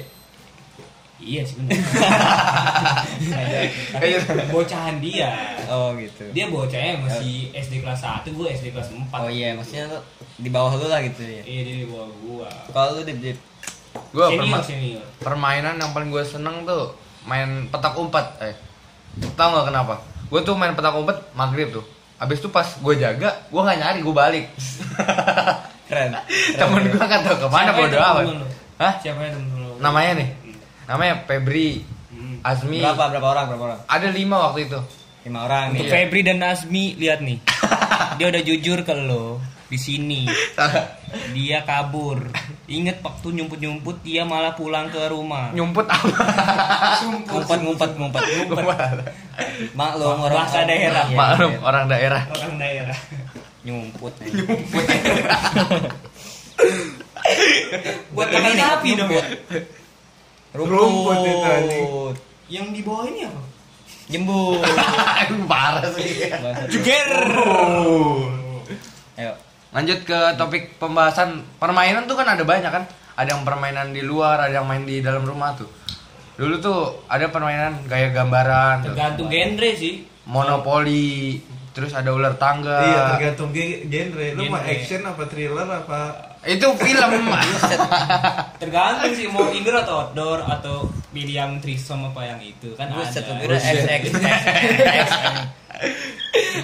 Iya 1.24 1.42
sih 1.48 1.56
benar. 1.56 1.72
Tapi 3.96 4.08
bocahan 4.52 5.00
dia. 5.00 5.56
Oh 5.72 5.96
gitu. 5.96 6.28
Dia 6.36 6.52
bocahnya 6.52 7.00
masih 7.00 7.48
SD 7.56 7.80
kelas 7.80 8.04
1, 8.04 8.28
gue 8.28 8.46
SD 8.52 8.76
kelas 8.76 8.92
4. 8.92 9.08
Oh 9.08 9.32
iya, 9.32 9.56
maksudnya 9.56 9.88
lu 9.88 9.98
di 10.36 10.52
bawah 10.52 10.76
lu 10.76 10.86
lah 10.92 11.00
gitu 11.00 11.24
ya. 11.24 11.42
Iya 11.48 11.60
dia 11.64 11.76
di 11.82 11.88
bawah 11.88 12.10
gua. 12.20 12.50
Kalau 12.70 13.00
lu 13.00 13.02
dip 13.08 13.18
dip. 13.24 13.38
Gue 14.12 14.26
Senior 14.26 14.62
senior. 14.62 15.06
permainan 15.22 15.78
yang 15.78 15.90
paling 15.94 16.10
gue 16.12 16.22
seneng 16.26 16.66
tuh 16.68 16.92
main 17.24 17.66
petak 17.72 17.96
umpet. 17.96 18.26
Eh, 18.44 18.54
tau 19.34 19.48
nggak 19.54 19.72
kenapa? 19.72 19.94
Gue 20.28 20.44
tuh 20.44 20.54
main 20.58 20.76
petak 20.76 20.92
umpet 20.92 21.16
maghrib 21.32 21.72
tuh. 21.72 21.84
Abis 22.20 22.38
itu 22.44 22.52
pas 22.52 22.66
gue 22.66 22.94
jaga, 23.00 23.30
gue 23.48 23.60
nggak 23.64 23.78
nyari, 23.80 23.98
gue 24.04 24.14
balik. 24.14 24.44
Keren. 25.88 26.14
Temen 26.58 26.82
gue 26.90 27.00
nggak 27.00 27.22
tahu 27.22 27.36
ke 27.42 27.48
mana 27.48 27.70
bodo 27.72 27.96
amat. 27.98 28.24
Hah? 28.78 28.92
Siapa 28.98 29.20
yang 29.22 29.34
temen 29.38 29.62
lu? 29.62 29.72
Namanya 29.78 30.10
nih, 30.18 30.28
namanya 30.86 31.24
Febri, 31.24 31.84
Hmm. 32.14 32.38
Azmi. 32.46 32.78
Berapa 32.78 33.10
berapa 33.10 33.26
orang 33.26 33.44
berapa 33.50 33.64
orang? 33.66 33.80
Ada 33.90 34.08
lima 34.14 34.36
waktu 34.50 34.70
itu. 34.70 34.78
Lima 35.26 35.50
orang 35.50 35.74
Untuk 35.74 35.82
nih. 35.82 35.90
Iya. 35.90 35.94
Febri 36.06 36.20
dan 36.22 36.38
Azmi 36.46 36.84
lihat 36.94 37.18
nih. 37.26 37.38
Dia 38.22 38.26
udah 38.30 38.42
jujur 38.46 38.78
ke 38.86 38.94
lo 38.94 39.42
di 39.66 39.78
sini. 39.80 40.22
Dia 41.34 41.66
kabur. 41.66 42.30
Ingat 42.70 43.02
waktu 43.02 43.34
nyumput-nyumput 43.34 44.06
dia 44.06 44.22
malah 44.22 44.54
pulang 44.54 44.86
ke 44.94 45.00
rumah. 45.10 45.50
Nyumput 45.50 45.90
apa? 45.90 46.14
Ngumpet 47.28 47.60
ngumpet 47.66 47.90
ngumpet. 47.98 48.22
Maklum 49.74 50.22
orang 50.22 50.46
Bahasa 50.46 50.62
daerah. 50.62 51.04
Iya, 51.10 51.16
Maklum 51.18 51.52
iya. 51.52 51.60
orang 51.66 51.84
daerah. 51.90 52.22
Orang 52.30 52.54
daerah. 52.62 52.98
Nyumput. 53.66 54.14
Buat 58.14 58.28
makan 58.30 58.52
sapi 58.54 58.90
dong 58.94 59.10
ya. 59.10 59.24
Rumput 60.54 61.18
itu, 61.26 61.38
anjing. 61.42 61.84
Rumput. 61.84 62.16
Yang 62.46 62.66
di 62.70 62.80
bawah 62.86 63.04
ini 63.10 63.20
apa? 63.26 63.42
Jembut. 64.04 64.60
Parah 65.50 65.82
sih. 65.96 66.28
Juger. 66.70 67.08
Ayo. 69.16 69.32
Lanjut 69.74 70.06
ke 70.06 70.18
topik 70.38 70.78
pembahasan 70.78 71.42
permainan 71.58 72.06
tuh 72.06 72.14
kan 72.14 72.28
ada 72.28 72.44
banyak 72.46 72.70
kan. 72.70 72.84
Ada 73.14 73.38
yang 73.38 73.42
permainan 73.46 73.94
di 73.94 74.02
luar, 74.02 74.42
ada 74.42 74.54
yang 74.62 74.66
main 74.66 74.82
di 74.86 75.02
dalam 75.02 75.22
rumah 75.26 75.54
tuh. 75.54 75.70
Dulu 76.34 76.58
tuh 76.58 77.06
ada 77.06 77.30
permainan 77.30 77.86
kayak 77.86 78.10
gambaran, 78.14 78.86
tuh. 78.86 78.94
Tergantung 78.94 79.30
genre 79.30 79.70
sih. 79.78 80.02
monopoli, 80.26 81.38
terus 81.74 81.90
ada 81.90 82.14
ular 82.14 82.38
tangga. 82.38 82.78
Iya 82.80 83.02
tergantung 83.18 83.50
ge- 83.50 83.82
genre. 83.84 84.26
Lu 84.38 84.42
mau 84.46 84.62
action 84.62 85.02
apa 85.02 85.22
thriller 85.26 85.66
apa? 85.66 86.00
Itu 86.44 86.70
film. 86.76 87.12
Tergantung 88.62 89.12
sih 89.12 89.26
mau 89.26 89.48
indoor 89.50 89.80
atau 89.80 90.06
outdoor 90.06 90.44
atau 90.44 90.86
pilih 91.10 91.34
yang 91.34 91.52
threesome 91.58 92.06
apa 92.06 92.20
yang 92.22 92.38
itu 92.38 92.68
kan 92.76 92.92
Buset, 92.92 93.24
ada. 93.24 93.40
kira 93.40 93.56
XX. 93.58 94.02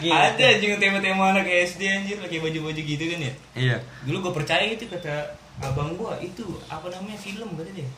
Ada 0.06 0.46
juga 0.60 0.74
tema-tema 0.78 1.32
anak 1.32 1.48
SD 1.48 1.82
anjir 1.86 2.16
pakai 2.20 2.38
baju-baju 2.38 2.80
gitu 2.80 3.04
kan 3.04 3.18
ya. 3.20 3.32
iya. 3.56 3.76
Dulu 4.04 4.28
gue 4.28 4.32
percaya 4.36 4.64
itu 4.64 4.86
kata 4.86 5.34
abang 5.60 5.92
gua 5.92 6.16
itu 6.20 6.44
apa 6.68 6.88
namanya 6.88 7.18
film 7.20 7.48
kata 7.56 7.70
dia. 7.72 7.88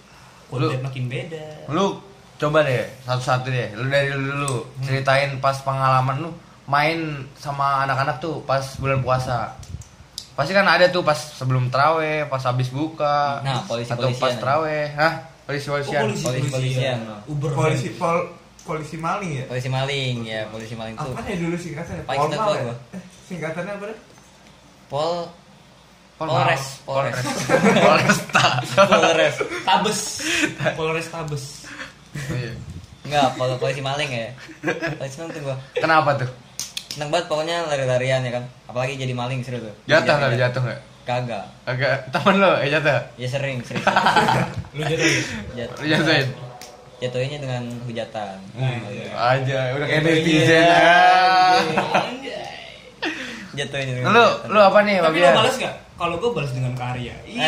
Konten 0.48 0.80
makin 0.82 1.04
beda. 1.06 1.66
Lu 1.68 1.98
coba 2.38 2.62
deh 2.62 2.86
satu-satu 3.04 3.48
deh. 3.50 3.68
Lu 3.74 3.86
dari 3.86 4.10
lu 4.10 4.22
dulu 4.22 4.54
ceritain 4.82 5.34
pas 5.38 5.58
pengalaman 5.60 6.26
lu 6.26 6.30
main 6.72 6.98
sama 7.36 7.84
anak-anak 7.84 8.16
tuh 8.18 8.40
pas 8.42 8.64
bulan 8.80 9.04
puasa. 9.04 9.52
Pasti 10.32 10.56
kan 10.56 10.64
ada 10.64 10.88
tuh 10.88 11.04
pas 11.04 11.12
sebelum 11.14 11.68
traweh, 11.68 12.24
pas 12.24 12.40
habis 12.40 12.72
buka, 12.72 13.44
Nah, 13.44 13.60
polisi- 13.68 13.92
atau 13.92 14.08
pas 14.08 14.16
polisian. 14.16 14.40
traweh. 14.40 14.84
Hah? 14.96 15.12
Polisi-polisian. 15.44 16.02
polisi, 16.02 16.24
polisi- 16.24 16.48
polisian. 16.48 16.98
Uber 17.28 17.50
Polisi 17.52 17.88
pol 17.92 18.32
polisi 18.62 18.96
maling 18.96 19.32
ya? 19.34 19.44
Polisi 19.44 19.68
maling 19.68 20.16
ya, 20.24 20.42
polisi 20.48 20.72
maling 20.72 20.96
tuh. 20.96 21.12
Apa 21.12 21.28
ya 21.28 21.36
dulu 21.36 21.56
singkatannya? 21.58 22.02
Ya? 22.08 22.62
gua. 22.64 22.76
Eh, 22.96 23.02
singkatannya 23.28 23.72
apa? 23.76 23.86
Pol 24.88 25.28
Pol- 26.16 26.30
Polres, 26.30 26.64
Polres. 26.86 27.18
Polresta. 27.74 28.46
Polres. 28.94 29.36
Tabes. 29.66 30.00
Polres 30.78 31.06
Tabes. 31.10 31.44
Iya. 32.30 32.52
Enggak, 33.02 33.28
pol 33.34 33.50
polisi 33.58 33.82
maling 33.82 34.06
ya. 34.08 34.30
Polisi 34.96 35.16
maling 35.18 35.34
tuh 35.34 35.42
gua. 35.42 35.56
Kenapa 35.74 36.10
tuh? 36.16 36.30
Seneng 36.92 37.08
banget 37.08 37.24
pokoknya 37.24 37.64
lari-larian 37.64 38.20
ya 38.20 38.32
kan. 38.36 38.44
Apalagi 38.68 39.00
jadi 39.00 39.16
maling 39.16 39.40
seru 39.40 39.58
tuh. 39.58 39.72
Jatuh 39.88 40.12
nggak? 40.12 40.36
Jatuh 40.36 40.60
nggak? 40.60 40.80
Kagak. 41.02 41.44
Agak 41.64 42.12
temen 42.12 42.36
lo, 42.38 42.52
eh 42.60 42.68
jatuh. 42.68 43.00
Ya 43.16 43.26
sering, 43.26 43.58
sering. 43.64 43.80
Lu 44.76 44.82
jadi 44.84 45.08
Jatuh. 45.56 45.76
Lu 45.80 45.86
jatuhin. 45.88 46.28
Jatuhinnya 47.02 47.38
dengan 47.40 47.62
hujatan. 47.82 48.36
Aja, 49.10 49.58
udah 49.74 49.86
kayak 49.88 49.98
Iya, 49.98 50.12
netizen. 50.14 50.62
iya. 50.62 52.42
Jatuhinnya 53.58 53.94
dengan 53.98 54.08
Lu, 54.08 54.22
hujatan. 54.22 54.48
lu 54.48 54.60
apa 54.62 54.78
nih, 54.86 54.96
Tapi 55.00 55.18
lo 55.18 55.28
balas 55.34 55.56
gak? 55.58 55.74
Kalau 55.98 56.14
gue 56.18 56.30
balas 56.30 56.52
dengan 56.52 56.72
karya. 56.76 57.14
Ih. 57.26 57.40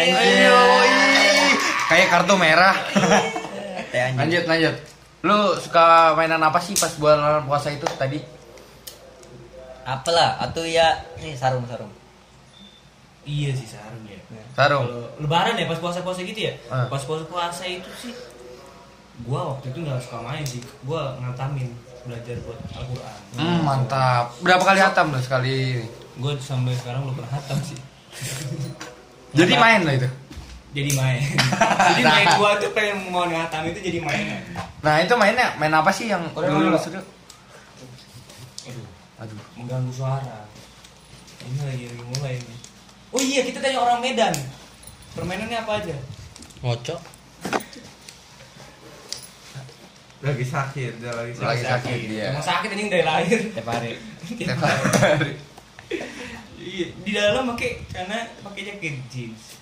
Kayak 1.86 2.06
kartu 2.10 2.34
merah. 2.34 2.74
Anjing. 3.94 4.18
lanjut, 4.18 4.44
lanjut. 4.50 4.74
Lu 5.22 5.38
suka 5.56 6.12
mainan 6.18 6.42
apa 6.42 6.58
sih 6.58 6.74
pas 6.74 6.90
bulan 6.98 7.46
puasa 7.46 7.70
itu 7.70 7.86
tadi? 7.94 8.18
Apalah, 9.84 10.40
atau 10.40 10.64
ya 10.64 10.96
ini 11.20 11.36
sarung 11.36 11.68
sarung. 11.68 11.92
Iya 13.24 13.52
sih 13.56 13.68
sarung 13.68 14.04
ya. 14.08 14.20
Sarung. 14.56 14.84
Kalau 14.84 15.08
lebaran 15.20 15.56
ya 15.56 15.68
pas 15.68 15.80
puasa-puasa 15.80 16.20
gitu 16.24 16.40
ya. 16.48 16.52
Ah. 16.72 16.88
Pas 16.88 17.00
puasa-puasa 17.04 17.64
itu 17.68 17.88
sih 18.00 18.12
gua 19.24 19.54
waktu 19.54 19.70
itu 19.70 19.78
nggak 19.84 20.00
suka 20.04 20.18
main 20.24 20.44
sih. 20.44 20.60
Gua 20.84 21.16
ngatamin 21.20 21.68
belajar 22.04 22.36
buat 22.44 22.58
Al-Qur'an. 22.76 23.18
Hmm, 23.40 23.60
mantap. 23.64 24.36
Berapa 24.44 24.60
kali 24.60 24.80
hatam 24.80 25.12
lu 25.12 25.20
sekali 25.24 25.52
ini? 25.80 25.86
Gue 26.20 26.36
sampai 26.38 26.76
sekarang 26.76 27.08
belum 27.08 27.16
pernah 27.18 27.32
hatam 27.32 27.58
sih. 27.64 27.80
Jadi 29.34 29.52
main 29.56 29.80
lo 29.82 29.92
itu. 29.92 30.08
Jadi 30.74 30.90
main. 30.98 31.22
jadi 31.94 32.02
main 32.04 32.26
gua 32.38 32.50
tuh 32.60 32.70
pengen 32.76 33.08
mau 33.08 33.24
ngatam 33.26 33.66
itu 33.72 33.78
jadi 33.82 33.98
mainan. 34.04 34.42
Nah, 34.84 35.00
itu 35.00 35.14
mainnya 35.16 35.54
main 35.56 35.72
apa 35.72 35.90
sih 35.90 36.10
yang 36.12 36.22
Udah, 36.34 36.50
dulu 36.50 36.66
lu 36.66 36.70
udah. 36.76 36.82
suka? 36.82 37.00
Aduh, 39.24 39.40
mengganggu 39.56 39.88
suara. 39.88 40.44
Ini 41.40 41.60
lagi 41.64 41.84
lagi 41.88 42.04
mulai 42.12 42.36
nih. 42.36 42.58
Oh 43.08 43.20
iya, 43.24 43.40
kita 43.40 43.64
tanya 43.64 43.80
orang 43.80 44.04
Medan. 44.04 44.36
Permainannya 45.16 45.64
apa 45.64 45.80
aja? 45.80 45.96
Ngocok. 46.60 47.00
Lagi 50.24 50.44
sakit, 50.44 50.92
dia 51.00 51.12
lagi 51.12 51.32
sakit. 51.32 51.48
Lagi 51.48 51.64
sakit 51.64 51.98
dia. 52.04 52.36
Emang 52.36 52.44
sakit 52.44 52.68
anjing 52.68 52.88
dari 52.92 53.04
lahir. 53.04 53.40
Tiap 53.52 53.68
hari. 53.68 53.92
Tiap 54.28 54.60
hari. 54.60 55.32
Iya, 56.60 56.86
di 57.00 57.10
dalam 57.12 57.48
pakai 57.56 57.80
karena 57.92 58.28
pakai 58.44 58.60
jaket 58.64 58.96
jeans. 59.08 59.56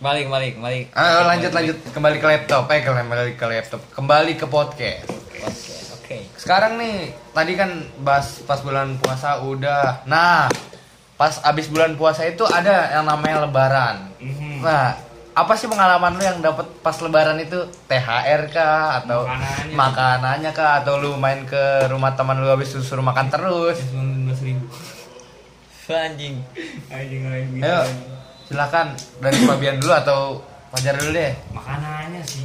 Balik, 0.00 0.32
balik, 0.32 0.56
balik. 0.62 0.88
Ayo 0.96 1.26
lanjut 1.26 1.52
lanjut 1.52 1.76
kembali 1.92 2.16
ke 2.16 2.26
laptop. 2.32 2.64
Eh 2.72 2.80
kembali 2.80 3.36
ke 3.36 3.44
laptop. 3.44 3.82
Kembali 3.92 4.32
ke 4.40 4.46
podcast. 4.48 5.67
Oke, 6.08 6.24
oke. 6.24 6.40
Sekarang 6.40 6.80
nih, 6.80 7.12
tadi 7.36 7.52
kan 7.52 7.68
bahas 8.00 8.40
pas 8.48 8.64
bulan 8.64 8.96
puasa 8.96 9.44
udah. 9.44 10.08
Nah, 10.08 10.48
pas 11.20 11.36
abis 11.44 11.68
bulan 11.68 12.00
puasa 12.00 12.24
itu 12.24 12.48
ada 12.48 12.96
yang 12.96 13.04
namanya 13.04 13.44
lebaran. 13.44 14.08
Mhm. 14.16 14.64
Nah, 14.64 14.96
apa 15.36 15.52
sih 15.52 15.68
pengalaman 15.68 16.16
lu 16.16 16.24
yang 16.24 16.40
dapat 16.40 16.64
pas 16.80 16.96
lebaran 17.04 17.36
itu 17.36 17.60
THR 17.84 18.48
kah 18.48 19.04
atau 19.04 19.28
Makanannya. 19.28 19.76
makanannya 19.76 20.50
kah 20.56 20.80
atau 20.80 20.96
lu 20.96 21.12
main 21.20 21.44
ke 21.44 21.92
rumah 21.92 22.16
teman 22.16 22.40
lu 22.40 22.48
habis 22.48 22.72
itu 22.72 22.80
suruh 22.80 23.04
makan 23.04 23.28
terus? 23.28 23.76
Ribu. 24.40 24.64
Anjing. 25.92 26.40
Anjing. 26.88 27.22
Ayo, 27.60 27.84
silakan 28.48 28.96
dari 29.20 29.44
Fabian 29.44 29.76
dulu 29.76 29.92
atau 29.92 30.40
Fajar 30.72 30.96
dulu 30.96 31.12
deh. 31.12 31.32
Makanannya 31.52 32.20
sih 32.24 32.44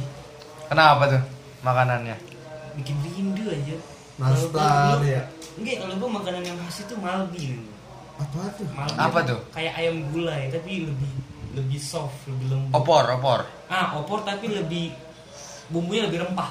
Kenapa 0.68 1.08
tuh 1.08 1.22
makanannya? 1.64 2.33
Bikin 2.76 2.96
rindu 3.02 3.44
aja. 3.48 3.76
Nastar 4.14 4.98
ya. 5.02 5.22
Enggak, 5.54 5.76
kalau 5.82 5.94
gua 5.98 6.10
makanan 6.22 6.42
yang 6.42 6.58
khas 6.66 6.82
itu 6.82 6.94
malbi. 6.98 7.58
Apa 8.14 8.46
tuh? 8.54 8.66
Malbi 8.70 8.94
Apa 8.98 9.18
itu 9.22 9.28
tuh? 9.34 9.40
Kayak 9.50 9.72
ayam 9.78 9.96
gulai 10.14 10.42
tapi 10.50 10.72
lebih 10.86 11.10
lebih 11.54 11.78
soft, 11.78 12.14
lebih 12.26 12.46
lembut. 12.50 12.74
Opor, 12.74 13.04
opor. 13.14 13.40
Ah, 13.66 13.94
opor 13.98 14.22
tapi 14.22 14.50
lebih 14.50 14.94
bumbunya 15.70 16.06
lebih 16.06 16.26
rempah. 16.26 16.50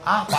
Apa? 0.00 0.32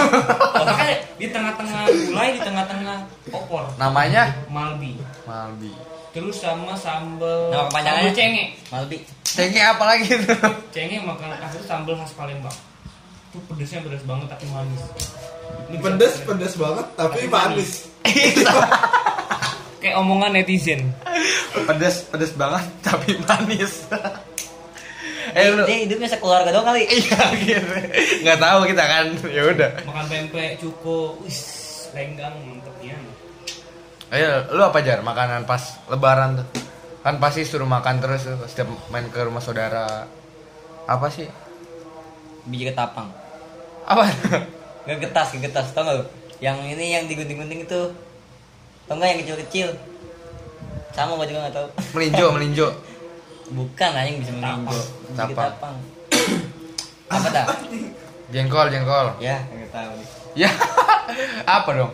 Makanya 0.62 0.96
di 1.18 1.26
tengah-tengah 1.28 1.80
gulai, 1.90 2.28
di 2.38 2.40
tengah-tengah 2.40 2.96
opor. 3.34 3.64
Namanya 3.76 4.30
Malbi. 4.48 4.96
Malbi. 5.26 5.72
Terus 6.12 6.44
sama 6.44 6.76
sambal 6.76 7.48
Nama 7.48 7.66
kepanjangannya? 7.72 8.12
sambal 8.12 8.16
cenge. 8.20 8.44
Malbi. 8.68 8.96
Cengke 9.24 9.60
apa 9.64 9.84
lagi 9.88 10.06
tuh? 10.12 10.38
Cenge 10.76 10.96
makan 11.02 11.28
khas 11.40 11.52
itu 11.56 11.64
sambal 11.64 11.96
khas 11.96 12.12
Palembang. 12.12 12.56
Itu 13.32 13.40
pedesnya 13.48 13.80
pedes 13.80 14.04
banget 14.04 14.28
tapi 14.28 14.44
manis. 14.46 14.82
Ini 15.64 15.74
bisa- 15.74 15.84
Pedes, 15.88 16.14
pedes 16.20 16.54
banget, 16.54 16.86
tapi 16.92 17.14
Tapi 17.16 17.26
manis. 17.26 17.70
Kayak 19.80 19.96
omongan 19.98 20.30
netizen. 20.36 20.92
pedes 21.64 22.06
pedes 22.06 22.32
banget 22.32 22.64
tapi 22.80 23.16
manis 23.18 23.82
Eh 25.32 25.48
lu 25.48 25.64
Dia 25.64 25.78
hidupnya 25.80 26.08
sekeluarga 26.08 26.52
doang 26.52 26.66
kali. 26.66 26.84
Iya 26.92 27.24
gitu. 27.40 27.72
Nggak 28.20 28.38
tahu 28.38 28.58
kita 28.68 28.84
kan. 28.84 29.04
Ya 29.24 29.42
udah. 29.48 29.70
Makan 29.82 30.04
pempek, 30.06 30.60
cuko, 30.60 31.16
wis, 31.24 31.38
lenggang 31.96 32.36
mantepnya. 32.36 33.00
Ayo, 34.12 34.52
lu 34.52 34.60
apa 34.60 34.84
jar 34.84 35.00
makanan 35.00 35.48
pas 35.48 35.80
lebaran 35.88 36.36
tuh? 36.36 36.46
Kan 37.00 37.16
pasti 37.16 37.42
suruh 37.42 37.64
makan 37.64 37.96
terus 37.98 38.28
tuh, 38.28 38.44
setiap 38.44 38.68
main 38.92 39.08
ke 39.08 39.24
rumah 39.24 39.40
saudara. 39.40 40.04
Apa 40.84 41.08
sih? 41.08 41.24
Biji 42.44 42.68
ketapang. 42.68 43.08
Apa? 43.86 44.04
Gegetas, 44.86 45.34
gegetas. 45.34 45.66
Tau 45.74 45.82
gak 45.86 45.94
lu? 45.98 46.04
Yang 46.42 46.58
ini 46.74 46.84
yang 46.94 47.04
digunting-gunting 47.06 47.66
itu. 47.66 47.82
Tau 48.86 48.94
gak 48.98 49.08
yang 49.14 49.20
kecil-kecil? 49.22 49.68
Sama 50.92 51.16
gua 51.16 51.26
juga 51.26 51.48
gak 51.50 51.54
tau. 51.54 51.66
melinjo, 51.94 52.26
melinjo. 52.36 52.68
Bukan 53.52 53.90
yang 53.94 54.18
bisa. 54.22 54.32
Biji 54.32 54.48
Ketapang. 55.12 55.28
ketapang. 55.28 55.76
Apa 57.12 57.28
dah? 57.28 57.46
Jengkol, 58.32 58.66
jengkol. 58.72 59.06
Ya, 59.20 59.44
gak 59.44 59.70
tau. 59.70 59.92
Ya. 60.32 60.50
apa 61.60 61.70
dong? 61.76 61.92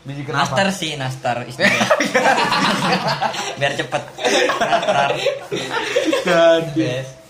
Biji 0.00 0.22
kenapa? 0.24 0.48
Nastar 0.48 0.68
sih, 0.72 0.96
nastar 0.96 1.36
istilah. 1.44 1.68
Biar 3.60 3.72
cepet. 3.76 4.02
Nastar. 4.56 5.10
Yes. 6.72 7.20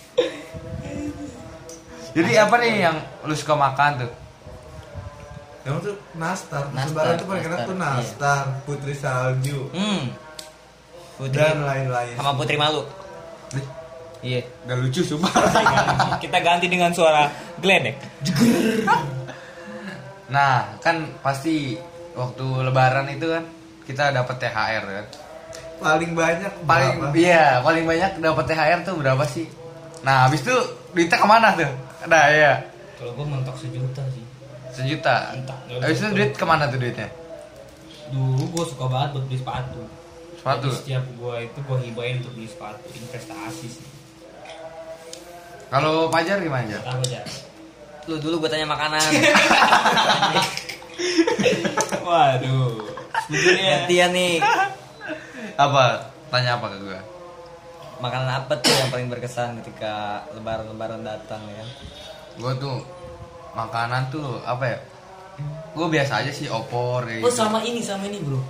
Jadi 2.11 2.31
apa 2.35 2.55
nih 2.57 2.73
yang 2.81 2.97
lu 3.23 3.33
suka 3.33 3.55
makan 3.55 4.02
tuh? 4.02 4.12
Yang 5.61 5.76
tuh 5.83 5.95
nastar. 6.14 6.64
Nastar, 6.71 6.88
Sebaran 6.90 7.14
tuh 7.14 7.26
paling 7.26 7.45
enak 7.45 7.50
nastar, 7.52 7.69
tuh 7.69 7.76
iya. 7.76 7.85
nastar, 7.85 8.43
putri 8.64 8.95
salju, 8.95 9.61
Hmm. 9.71 10.02
Putri 11.14 11.37
dan 11.37 11.61
lain-lain. 11.61 12.14
sama 12.17 12.33
putri 12.33 12.57
malu. 12.57 12.83
Iya. 14.21 14.40
Gak 14.64 14.76
lucu 14.79 15.00
sumpah. 15.00 15.33
Kita 16.23 16.38
ganti 16.40 16.67
dengan 16.67 16.90
suara 16.90 17.29
gledek. 17.57 17.97
Nah, 20.31 20.79
kan 20.79 21.11
pasti 21.19 21.75
waktu 22.14 22.47
lebaran 22.62 23.11
itu 23.11 23.26
kan 23.26 23.43
kita 23.83 24.14
dapat 24.14 24.38
THR 24.38 24.85
kan. 24.87 25.07
Paling 25.81 26.14
banyak 26.14 26.52
Paling 26.62 26.95
berapa? 27.02 27.14
iya, 27.19 27.59
paling 27.59 27.83
banyak 27.83 28.23
dapat 28.23 28.45
THR 28.47 28.81
tuh 28.87 28.95
berapa 28.95 29.26
sih? 29.26 29.50
Nah, 30.00 30.31
habis 30.31 30.47
itu 30.47 30.55
duitnya 30.95 31.19
ke 31.19 31.26
mana 31.26 31.50
tuh? 31.50 31.67
Nah, 32.09 32.25
iya. 32.33 32.64
Kalau 32.97 33.12
gua 33.16 33.26
mentok 33.28 33.57
sejuta 33.61 34.02
sih. 34.14 34.25
Sejuta. 34.71 35.37
Entah, 35.37 35.59
Habis 35.83 35.99
itu 36.00 36.09
duit 36.14 36.33
ke 36.33 36.45
mana 36.47 36.71
tuh 36.71 36.78
duitnya? 36.80 37.09
Dulu 38.14 38.45
gua 38.54 38.64
suka 38.64 38.85
banget 38.88 39.09
buat 39.19 39.25
beli 39.28 39.38
sepatu. 39.40 39.83
Sepatu. 40.40 40.69
Jadi 40.69 40.78
setiap 40.80 41.04
gua 41.21 41.35
itu 41.45 41.59
gua 41.66 41.78
hibahin 41.83 42.25
untuk 42.25 42.33
beli 42.38 42.49
sepatu, 42.49 42.87
investasi 42.92 43.66
sih. 43.69 43.88
Kalau 45.71 46.11
Pajar 46.11 46.42
gimana 46.42 46.66
Jar? 46.66 46.83
Apa 46.83 46.99
aja? 47.07 47.23
Lu 48.11 48.19
dulu 48.19 48.42
gue 48.42 48.50
tanya 48.50 48.66
makanan. 48.66 48.99
Waduh. 52.11 52.90
Sebenarnya 53.30 53.87
Gantian 53.87 54.11
nih. 54.11 54.35
Apa? 55.54 56.11
Tanya 56.35 56.59
apa 56.59 56.66
ke 56.75 56.78
gue? 56.83 56.99
Makanan 58.00 58.28
apa 58.33 58.52
tuh 58.59 58.73
yang 58.73 58.88
paling 58.88 59.09
berkesan 59.12 59.61
ketika 59.61 60.25
lebaran-lebaran 60.33 61.04
datang 61.04 61.45
ya? 61.52 61.64
Gue 62.40 62.52
tuh 62.57 62.80
makanan 63.52 64.09
tuh 64.09 64.40
apa 64.42 64.64
ya? 64.64 64.78
Gue 65.76 65.87
biasa 65.87 66.25
aja 66.25 66.33
sih 66.33 66.49
opor 66.49 67.04
kayak 67.04 67.25
Oh 67.25 67.28
gitu. 67.28 67.40
sama 67.40 67.61
ini 67.61 67.80
sama 67.80 68.04
ini 68.04 68.21
bro 68.21 68.40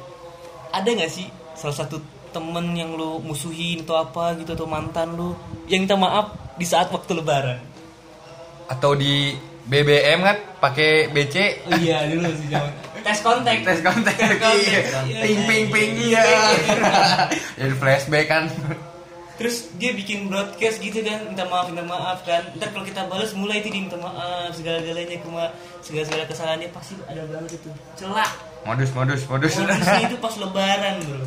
Ada 0.70 0.90
nggak 0.90 1.10
sih 1.10 1.26
salah 1.54 1.76
satu 1.76 1.98
temen 2.30 2.74
yang 2.74 2.94
lu 2.94 3.18
musuhin 3.18 3.82
atau 3.82 3.98
apa 3.98 4.38
gitu 4.38 4.54
atau 4.54 4.66
mantan 4.66 5.18
lu 5.18 5.34
yang 5.66 5.82
minta 5.82 5.98
maaf 5.98 6.30
di 6.54 6.62
saat 6.62 6.90
waktu 6.94 7.18
lebaran? 7.18 7.58
Atau 8.70 8.94
di 8.94 9.34
BBM 9.66 10.18
kan 10.22 10.36
pakai 10.62 11.10
BC 11.10 11.66
Oh 11.66 11.74
iya 11.74 12.06
dulu 12.06 12.30
sih 12.38 12.48
zaman 12.50 12.70
tes 13.00 13.18
kontak. 13.24 13.64
tes 13.64 13.80
kontak 13.80 14.12
iya. 14.14 15.24
ping 15.24 15.40
ping 15.48 15.64
ping 15.72 15.90
iya 15.96 16.22
jadi 17.58 17.74
flashback 17.74 18.26
kan 18.28 18.44
Terus 19.40 19.72
dia 19.74 19.96
bikin 19.96 20.28
broadcast 20.28 20.76
gitu 20.78 21.00
kan 21.00 21.24
minta 21.24 21.48
maaf 21.48 21.66
minta 21.66 21.80
maaf 21.80 22.20
kan. 22.22 22.44
Ntar 22.52 22.68
kalau 22.70 22.84
kita 22.84 23.08
balas 23.08 23.32
mulai 23.32 23.58
itu 23.58 23.72
dia 23.72 23.80
minta 23.80 23.96
maaf 23.96 24.52
segala-galanya 24.52 25.16
kuma 25.24 25.48
segala 25.80 26.04
segala 26.04 26.24
kesalahannya 26.28 26.68
pasti 26.70 26.92
ada 27.08 27.24
banget 27.24 27.56
itu. 27.56 27.70
Celak. 27.96 28.28
modus 28.60 28.92
modus 28.92 29.24
modus 29.24 29.56
Modusnya 29.56 30.04
itu 30.12 30.16
pas 30.20 30.34
lebaran 30.36 31.00
bro. 31.00 31.24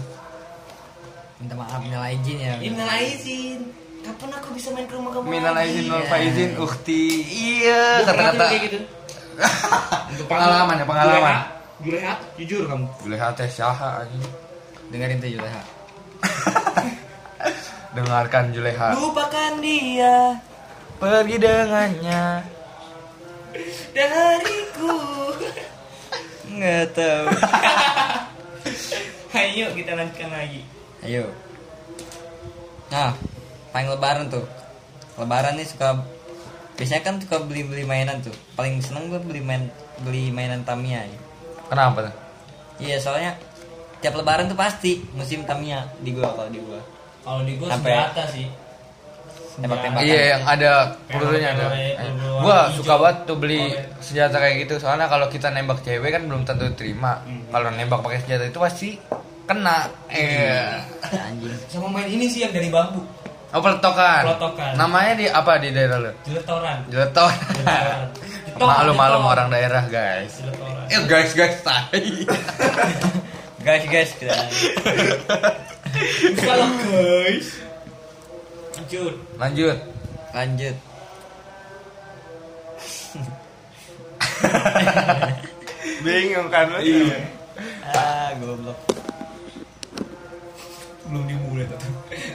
Minta 1.41 1.56
maaf 1.58 1.82
minal 1.82 2.06
izin 2.08 2.38
ya. 2.38 2.54
Ini 2.62 2.69
minal 2.69 3.02
izin. 3.02 3.60
Kapan 4.04 4.30
aku 4.36 4.47
bisa 4.54 4.69
main 4.69 4.86
ke 4.86 4.93
rumah 4.93 5.10
kamu 5.10 5.26
minal 5.26 5.56
lagi? 5.56 5.73
izin 5.73 5.86
wal 5.89 6.04
Iya. 6.04 6.10
faizin 6.12 6.52
ukti 6.60 7.02
iya 7.26 7.82
Gua 7.97 8.06
pernah 8.06 8.30
kata-kata 8.30 8.45
kayak 8.45 8.62
gitu. 8.67 8.80
pengalaman 10.30 10.76
ya 10.78 10.86
pengalaman 10.86 11.36
Juleha, 11.82 12.13
jujur 12.38 12.63
kamu. 12.69 12.86
boleh 13.02 13.17
hati 13.17 13.49
syaha 13.49 14.06
anjing. 14.06 14.23
Dengerin 14.88 15.17
tuh 15.17 15.32
Juleha. 15.34 15.62
dengarkan 17.93 18.53
Juleha 18.53 18.97
Lupakan 18.97 19.53
dia 19.62 20.38
pergi 20.97 21.36
dengannya 21.38 22.23
dariku. 23.93 24.97
Nggak 26.49 26.84
tahu. 26.97 27.25
Ayo 29.38 29.73
kita 29.73 29.91
lanjutkan 29.97 30.29
lagi. 30.29 30.62
Ayo. 31.06 31.29
Nah, 32.93 33.13
paling 33.73 33.89
lebaran 33.89 34.29
tuh. 34.29 34.45
Lebaran 35.17 35.58
nih 35.58 35.65
suka 35.69 36.01
biasanya 36.73 37.01
kan 37.06 37.15
suka 37.21 37.38
beli-beli 37.45 37.86
mainan 37.86 38.21
tuh. 38.21 38.34
Paling 38.58 38.82
seneng 38.82 39.10
gue 39.13 39.21
beli 39.21 39.41
main 39.41 39.69
beli 40.01 40.34
mainan 40.34 40.65
Tamiya. 40.65 41.06
ya. 41.06 41.19
kenapa 41.69 42.10
tuh 42.10 42.15
Iya, 42.82 42.97
soalnya 42.97 43.38
tiap 44.01 44.17
lebaran 44.17 44.49
tuh 44.49 44.58
pasti 44.58 45.06
musim 45.13 45.45
Tamiya 45.45 45.86
di 46.01 46.12
gua 46.13 46.34
kalau 46.34 46.49
di 46.49 46.58
gua. 46.62 46.82
Kalau 47.23 47.41
di 47.41 47.53
gua 47.55 47.67
Sampai- 47.69 47.91
senjata 47.93 48.23
sih. 48.29 48.47
Tembak-tembakan. 49.53 50.01
Iya 50.01 50.21
yang 50.27 50.43
ada 50.43 50.71
pelurunya 51.05 51.49
ada. 51.51 51.65
Peluru- 51.69 51.93
peluru 51.93 52.41
Gua 52.41 52.57
hijau. 52.59 52.75
suka 52.75 52.93
banget 52.97 53.17
tuh 53.23 53.38
beli 53.38 53.62
senjata 53.99 54.36
kayak 54.36 54.55
gitu. 54.59 54.73
Soalnya 54.77 55.05
kalau 55.05 55.27
kita 55.27 55.47
nembak 55.47 55.79
cewek 55.79 56.09
kan 56.09 56.25
belum 56.25 56.41
tentu 56.41 56.65
terima. 56.73 57.21
Kalau 57.47 57.69
nembak 57.69 58.01
pakai 58.01 58.19
senjata 58.19 58.43
itu 58.45 58.57
pasti 58.57 58.89
kena. 59.43 59.86
Iya. 60.09 60.81
Anjing. 61.05 61.53
Sama 61.67 61.88
main 61.88 62.07
ini 62.07 62.25
sih 62.25 62.41
yang 62.41 62.51
dari 62.51 62.67
bambu. 62.67 63.05
Oh 63.53 63.62
peletokan. 63.62 64.25
Peletokan. 64.25 64.73
Namanya 64.73 65.13
di 65.13 65.25
apa 65.29 65.62
di 65.62 65.69
daerah 65.69 66.01
lu? 66.01 66.09
Jeletoran. 66.25 66.77
Jeleton. 66.89 67.29
Jeletoran. 67.53 67.99
Jetok, 68.49 68.65
Maklum 68.65 68.95
maklum 68.95 69.21
jetok. 69.21 69.33
orang 69.33 69.47
daerah 69.49 69.83
guys. 69.86 70.31
Jeletoran. 70.36 70.86
Eh 70.89 71.01
guys 71.05 71.31
guys 71.31 71.55
tai. 71.62 72.01
Guys, 73.63 73.88
guys, 73.88 74.12
kita 74.19 74.36
Kalau 76.41 76.67
guys. 76.82 77.62
Lanjut. 78.73 79.13
Lanjut. 79.38 79.77
lanjut. 80.34 80.75
Bingung 86.03 86.49
kan 86.49 86.67
lu? 86.73 86.82
Ah, 87.86 88.34
goblok. 88.41 88.79
Belum 91.08 91.23
dimulai 91.29 91.69
tuh. 91.69 91.77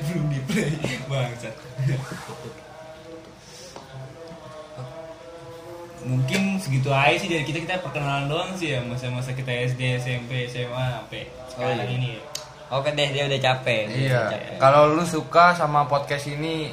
Belum 0.06 0.26
di 0.30 0.40
play. 0.46 0.72
Bangsat. 1.10 1.54
Mungkin 6.06 6.62
segitu 6.62 6.88
aja 6.94 7.18
sih 7.18 7.28
dari 7.28 7.44
kita 7.44 7.58
kita 7.66 7.82
perkenalan 7.82 8.30
doang 8.30 8.54
sih 8.54 8.72
ya 8.72 8.80
masa-masa 8.86 9.34
kita 9.34 9.50
SD, 9.50 9.98
SMP, 9.98 10.46
SMA 10.46 10.84
sampai 10.94 11.26
sekarang 11.50 11.84
iya. 11.84 11.96
ini. 11.98 12.08
ya. 12.16 12.37
Oke 12.68 12.92
deh, 12.92 13.08
dia 13.08 13.24
udah 13.24 13.40
capek. 13.40 13.82
Dia 13.88 14.28
Iya. 14.28 14.60
Kalau 14.60 14.92
lu 14.92 15.04
suka 15.04 15.56
sama 15.56 15.88
podcast 15.88 16.28
ini 16.28 16.68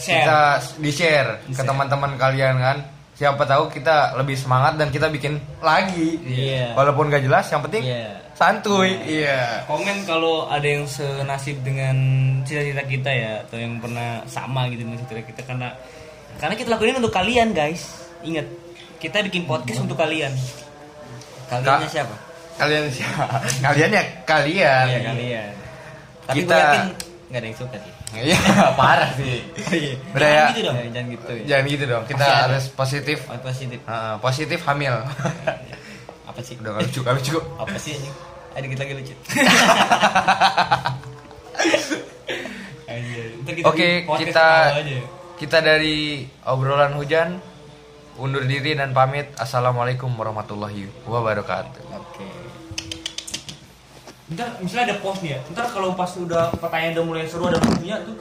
Share. 0.00 0.24
kita 0.24 0.38
di 0.80 0.90
share 0.90 1.30
ke 1.44 1.60
teman-teman 1.60 2.16
kalian 2.16 2.56
kan. 2.56 2.78
Siapa 3.14 3.46
tahu 3.46 3.70
kita 3.70 4.18
lebih 4.18 4.34
semangat 4.34 4.74
dan 4.74 4.90
kita 4.90 5.06
bikin 5.06 5.38
lagi. 5.60 6.18
Iya. 6.24 6.74
Walaupun 6.74 7.12
gak 7.12 7.22
jelas, 7.22 7.46
yang 7.46 7.62
penting 7.62 7.86
Iya. 7.86 8.10
santuy. 8.34 8.90
Iya. 9.06 9.62
Komen 9.70 10.02
kalau 10.02 10.50
ada 10.50 10.66
yang 10.66 10.82
senasib 10.88 11.62
dengan 11.62 11.94
cita-cita 12.42 12.82
kita 12.82 13.10
ya 13.14 13.32
atau 13.46 13.54
yang 13.54 13.78
pernah 13.78 14.18
sama 14.26 14.66
gitu 14.66 14.82
dengan 14.82 14.98
cita-cita 14.98 15.30
kita 15.30 15.40
karena 15.46 15.68
karena 16.42 16.54
kita 16.58 16.68
lakuin 16.74 16.98
untuk 16.98 17.14
kalian 17.14 17.54
guys. 17.54 17.86
Ingat, 18.26 18.48
kita 18.98 19.22
bikin 19.22 19.46
podcast 19.46 19.84
untuk 19.84 19.94
kalian. 19.94 20.34
Kaliannya 21.46 21.86
siapa? 21.86 22.16
Kalian 22.54 22.86
siapa? 22.88 23.42
kalian 23.60 23.90
ya 23.90 24.02
kalian. 24.24 24.84
Iya, 24.86 25.00
kalian. 25.04 25.50
Tapi 26.24 26.36
Kita- 26.40 26.54
yakin 26.56 26.82
nggak 27.24 27.40
ada 27.40 27.46
yang 27.46 27.58
suka 27.58 27.76
sih. 27.76 27.92
Iya, 28.14 28.38
parah 28.78 29.10
sih. 29.18 29.42
Udah 30.14 30.22
Jangan 30.22 30.38
ya. 30.38 30.46
gitu 30.48 30.60
dong. 30.62 30.76
Jangan, 30.86 31.06
gitu 31.10 31.32
ya. 31.34 31.42
Jangan 31.44 31.64
gitu 31.66 31.84
dong. 31.84 32.04
Kita 32.06 32.18
Pasti 32.20 32.30
ada. 32.30 32.44
harus 32.46 32.64
positif. 32.70 33.18
Oh, 33.26 33.40
positif. 33.42 33.80
Heeh, 33.82 34.14
positif 34.18 34.58
hamil. 34.64 34.94
Apa 36.30 36.40
sih? 36.40 36.54
Udah 36.56 36.70
gak 36.72 36.82
lucu, 36.86 37.00
gak 37.02 37.14
lucu. 37.14 37.36
Apa 37.58 37.76
sih 37.76 37.92
ini? 37.92 38.10
Ada 38.54 38.62
dikit 38.62 38.78
lagi 38.80 38.94
lucu. 38.94 39.14
Oke, 43.64 44.04
podcast 44.04 44.28
kita- 44.30 44.70
kita 45.34 45.58
dari 45.58 46.22
obrolan 46.44 46.94
hujan 46.94 47.42
undur 48.18 48.46
diri 48.46 48.78
dan 48.78 48.94
pamit. 48.94 49.34
Assalamualaikum 49.34 50.10
warahmatullahi 50.14 50.86
wabarakatuh. 51.06 51.82
Oke. 51.98 52.28
Ntar 54.34 54.56
misalnya 54.62 54.94
ada 54.94 54.96
post 55.02 55.20
nih 55.26 55.36
ya. 55.36 55.40
Ntar 55.50 55.66
kalau 55.74 55.98
pas 55.98 56.10
udah 56.14 56.54
pertanyaan 56.56 56.94
udah 56.98 57.04
mulai 57.04 57.24
seru 57.26 57.50
ada 57.50 57.58
punya 57.58 58.00
tuh 58.06 58.16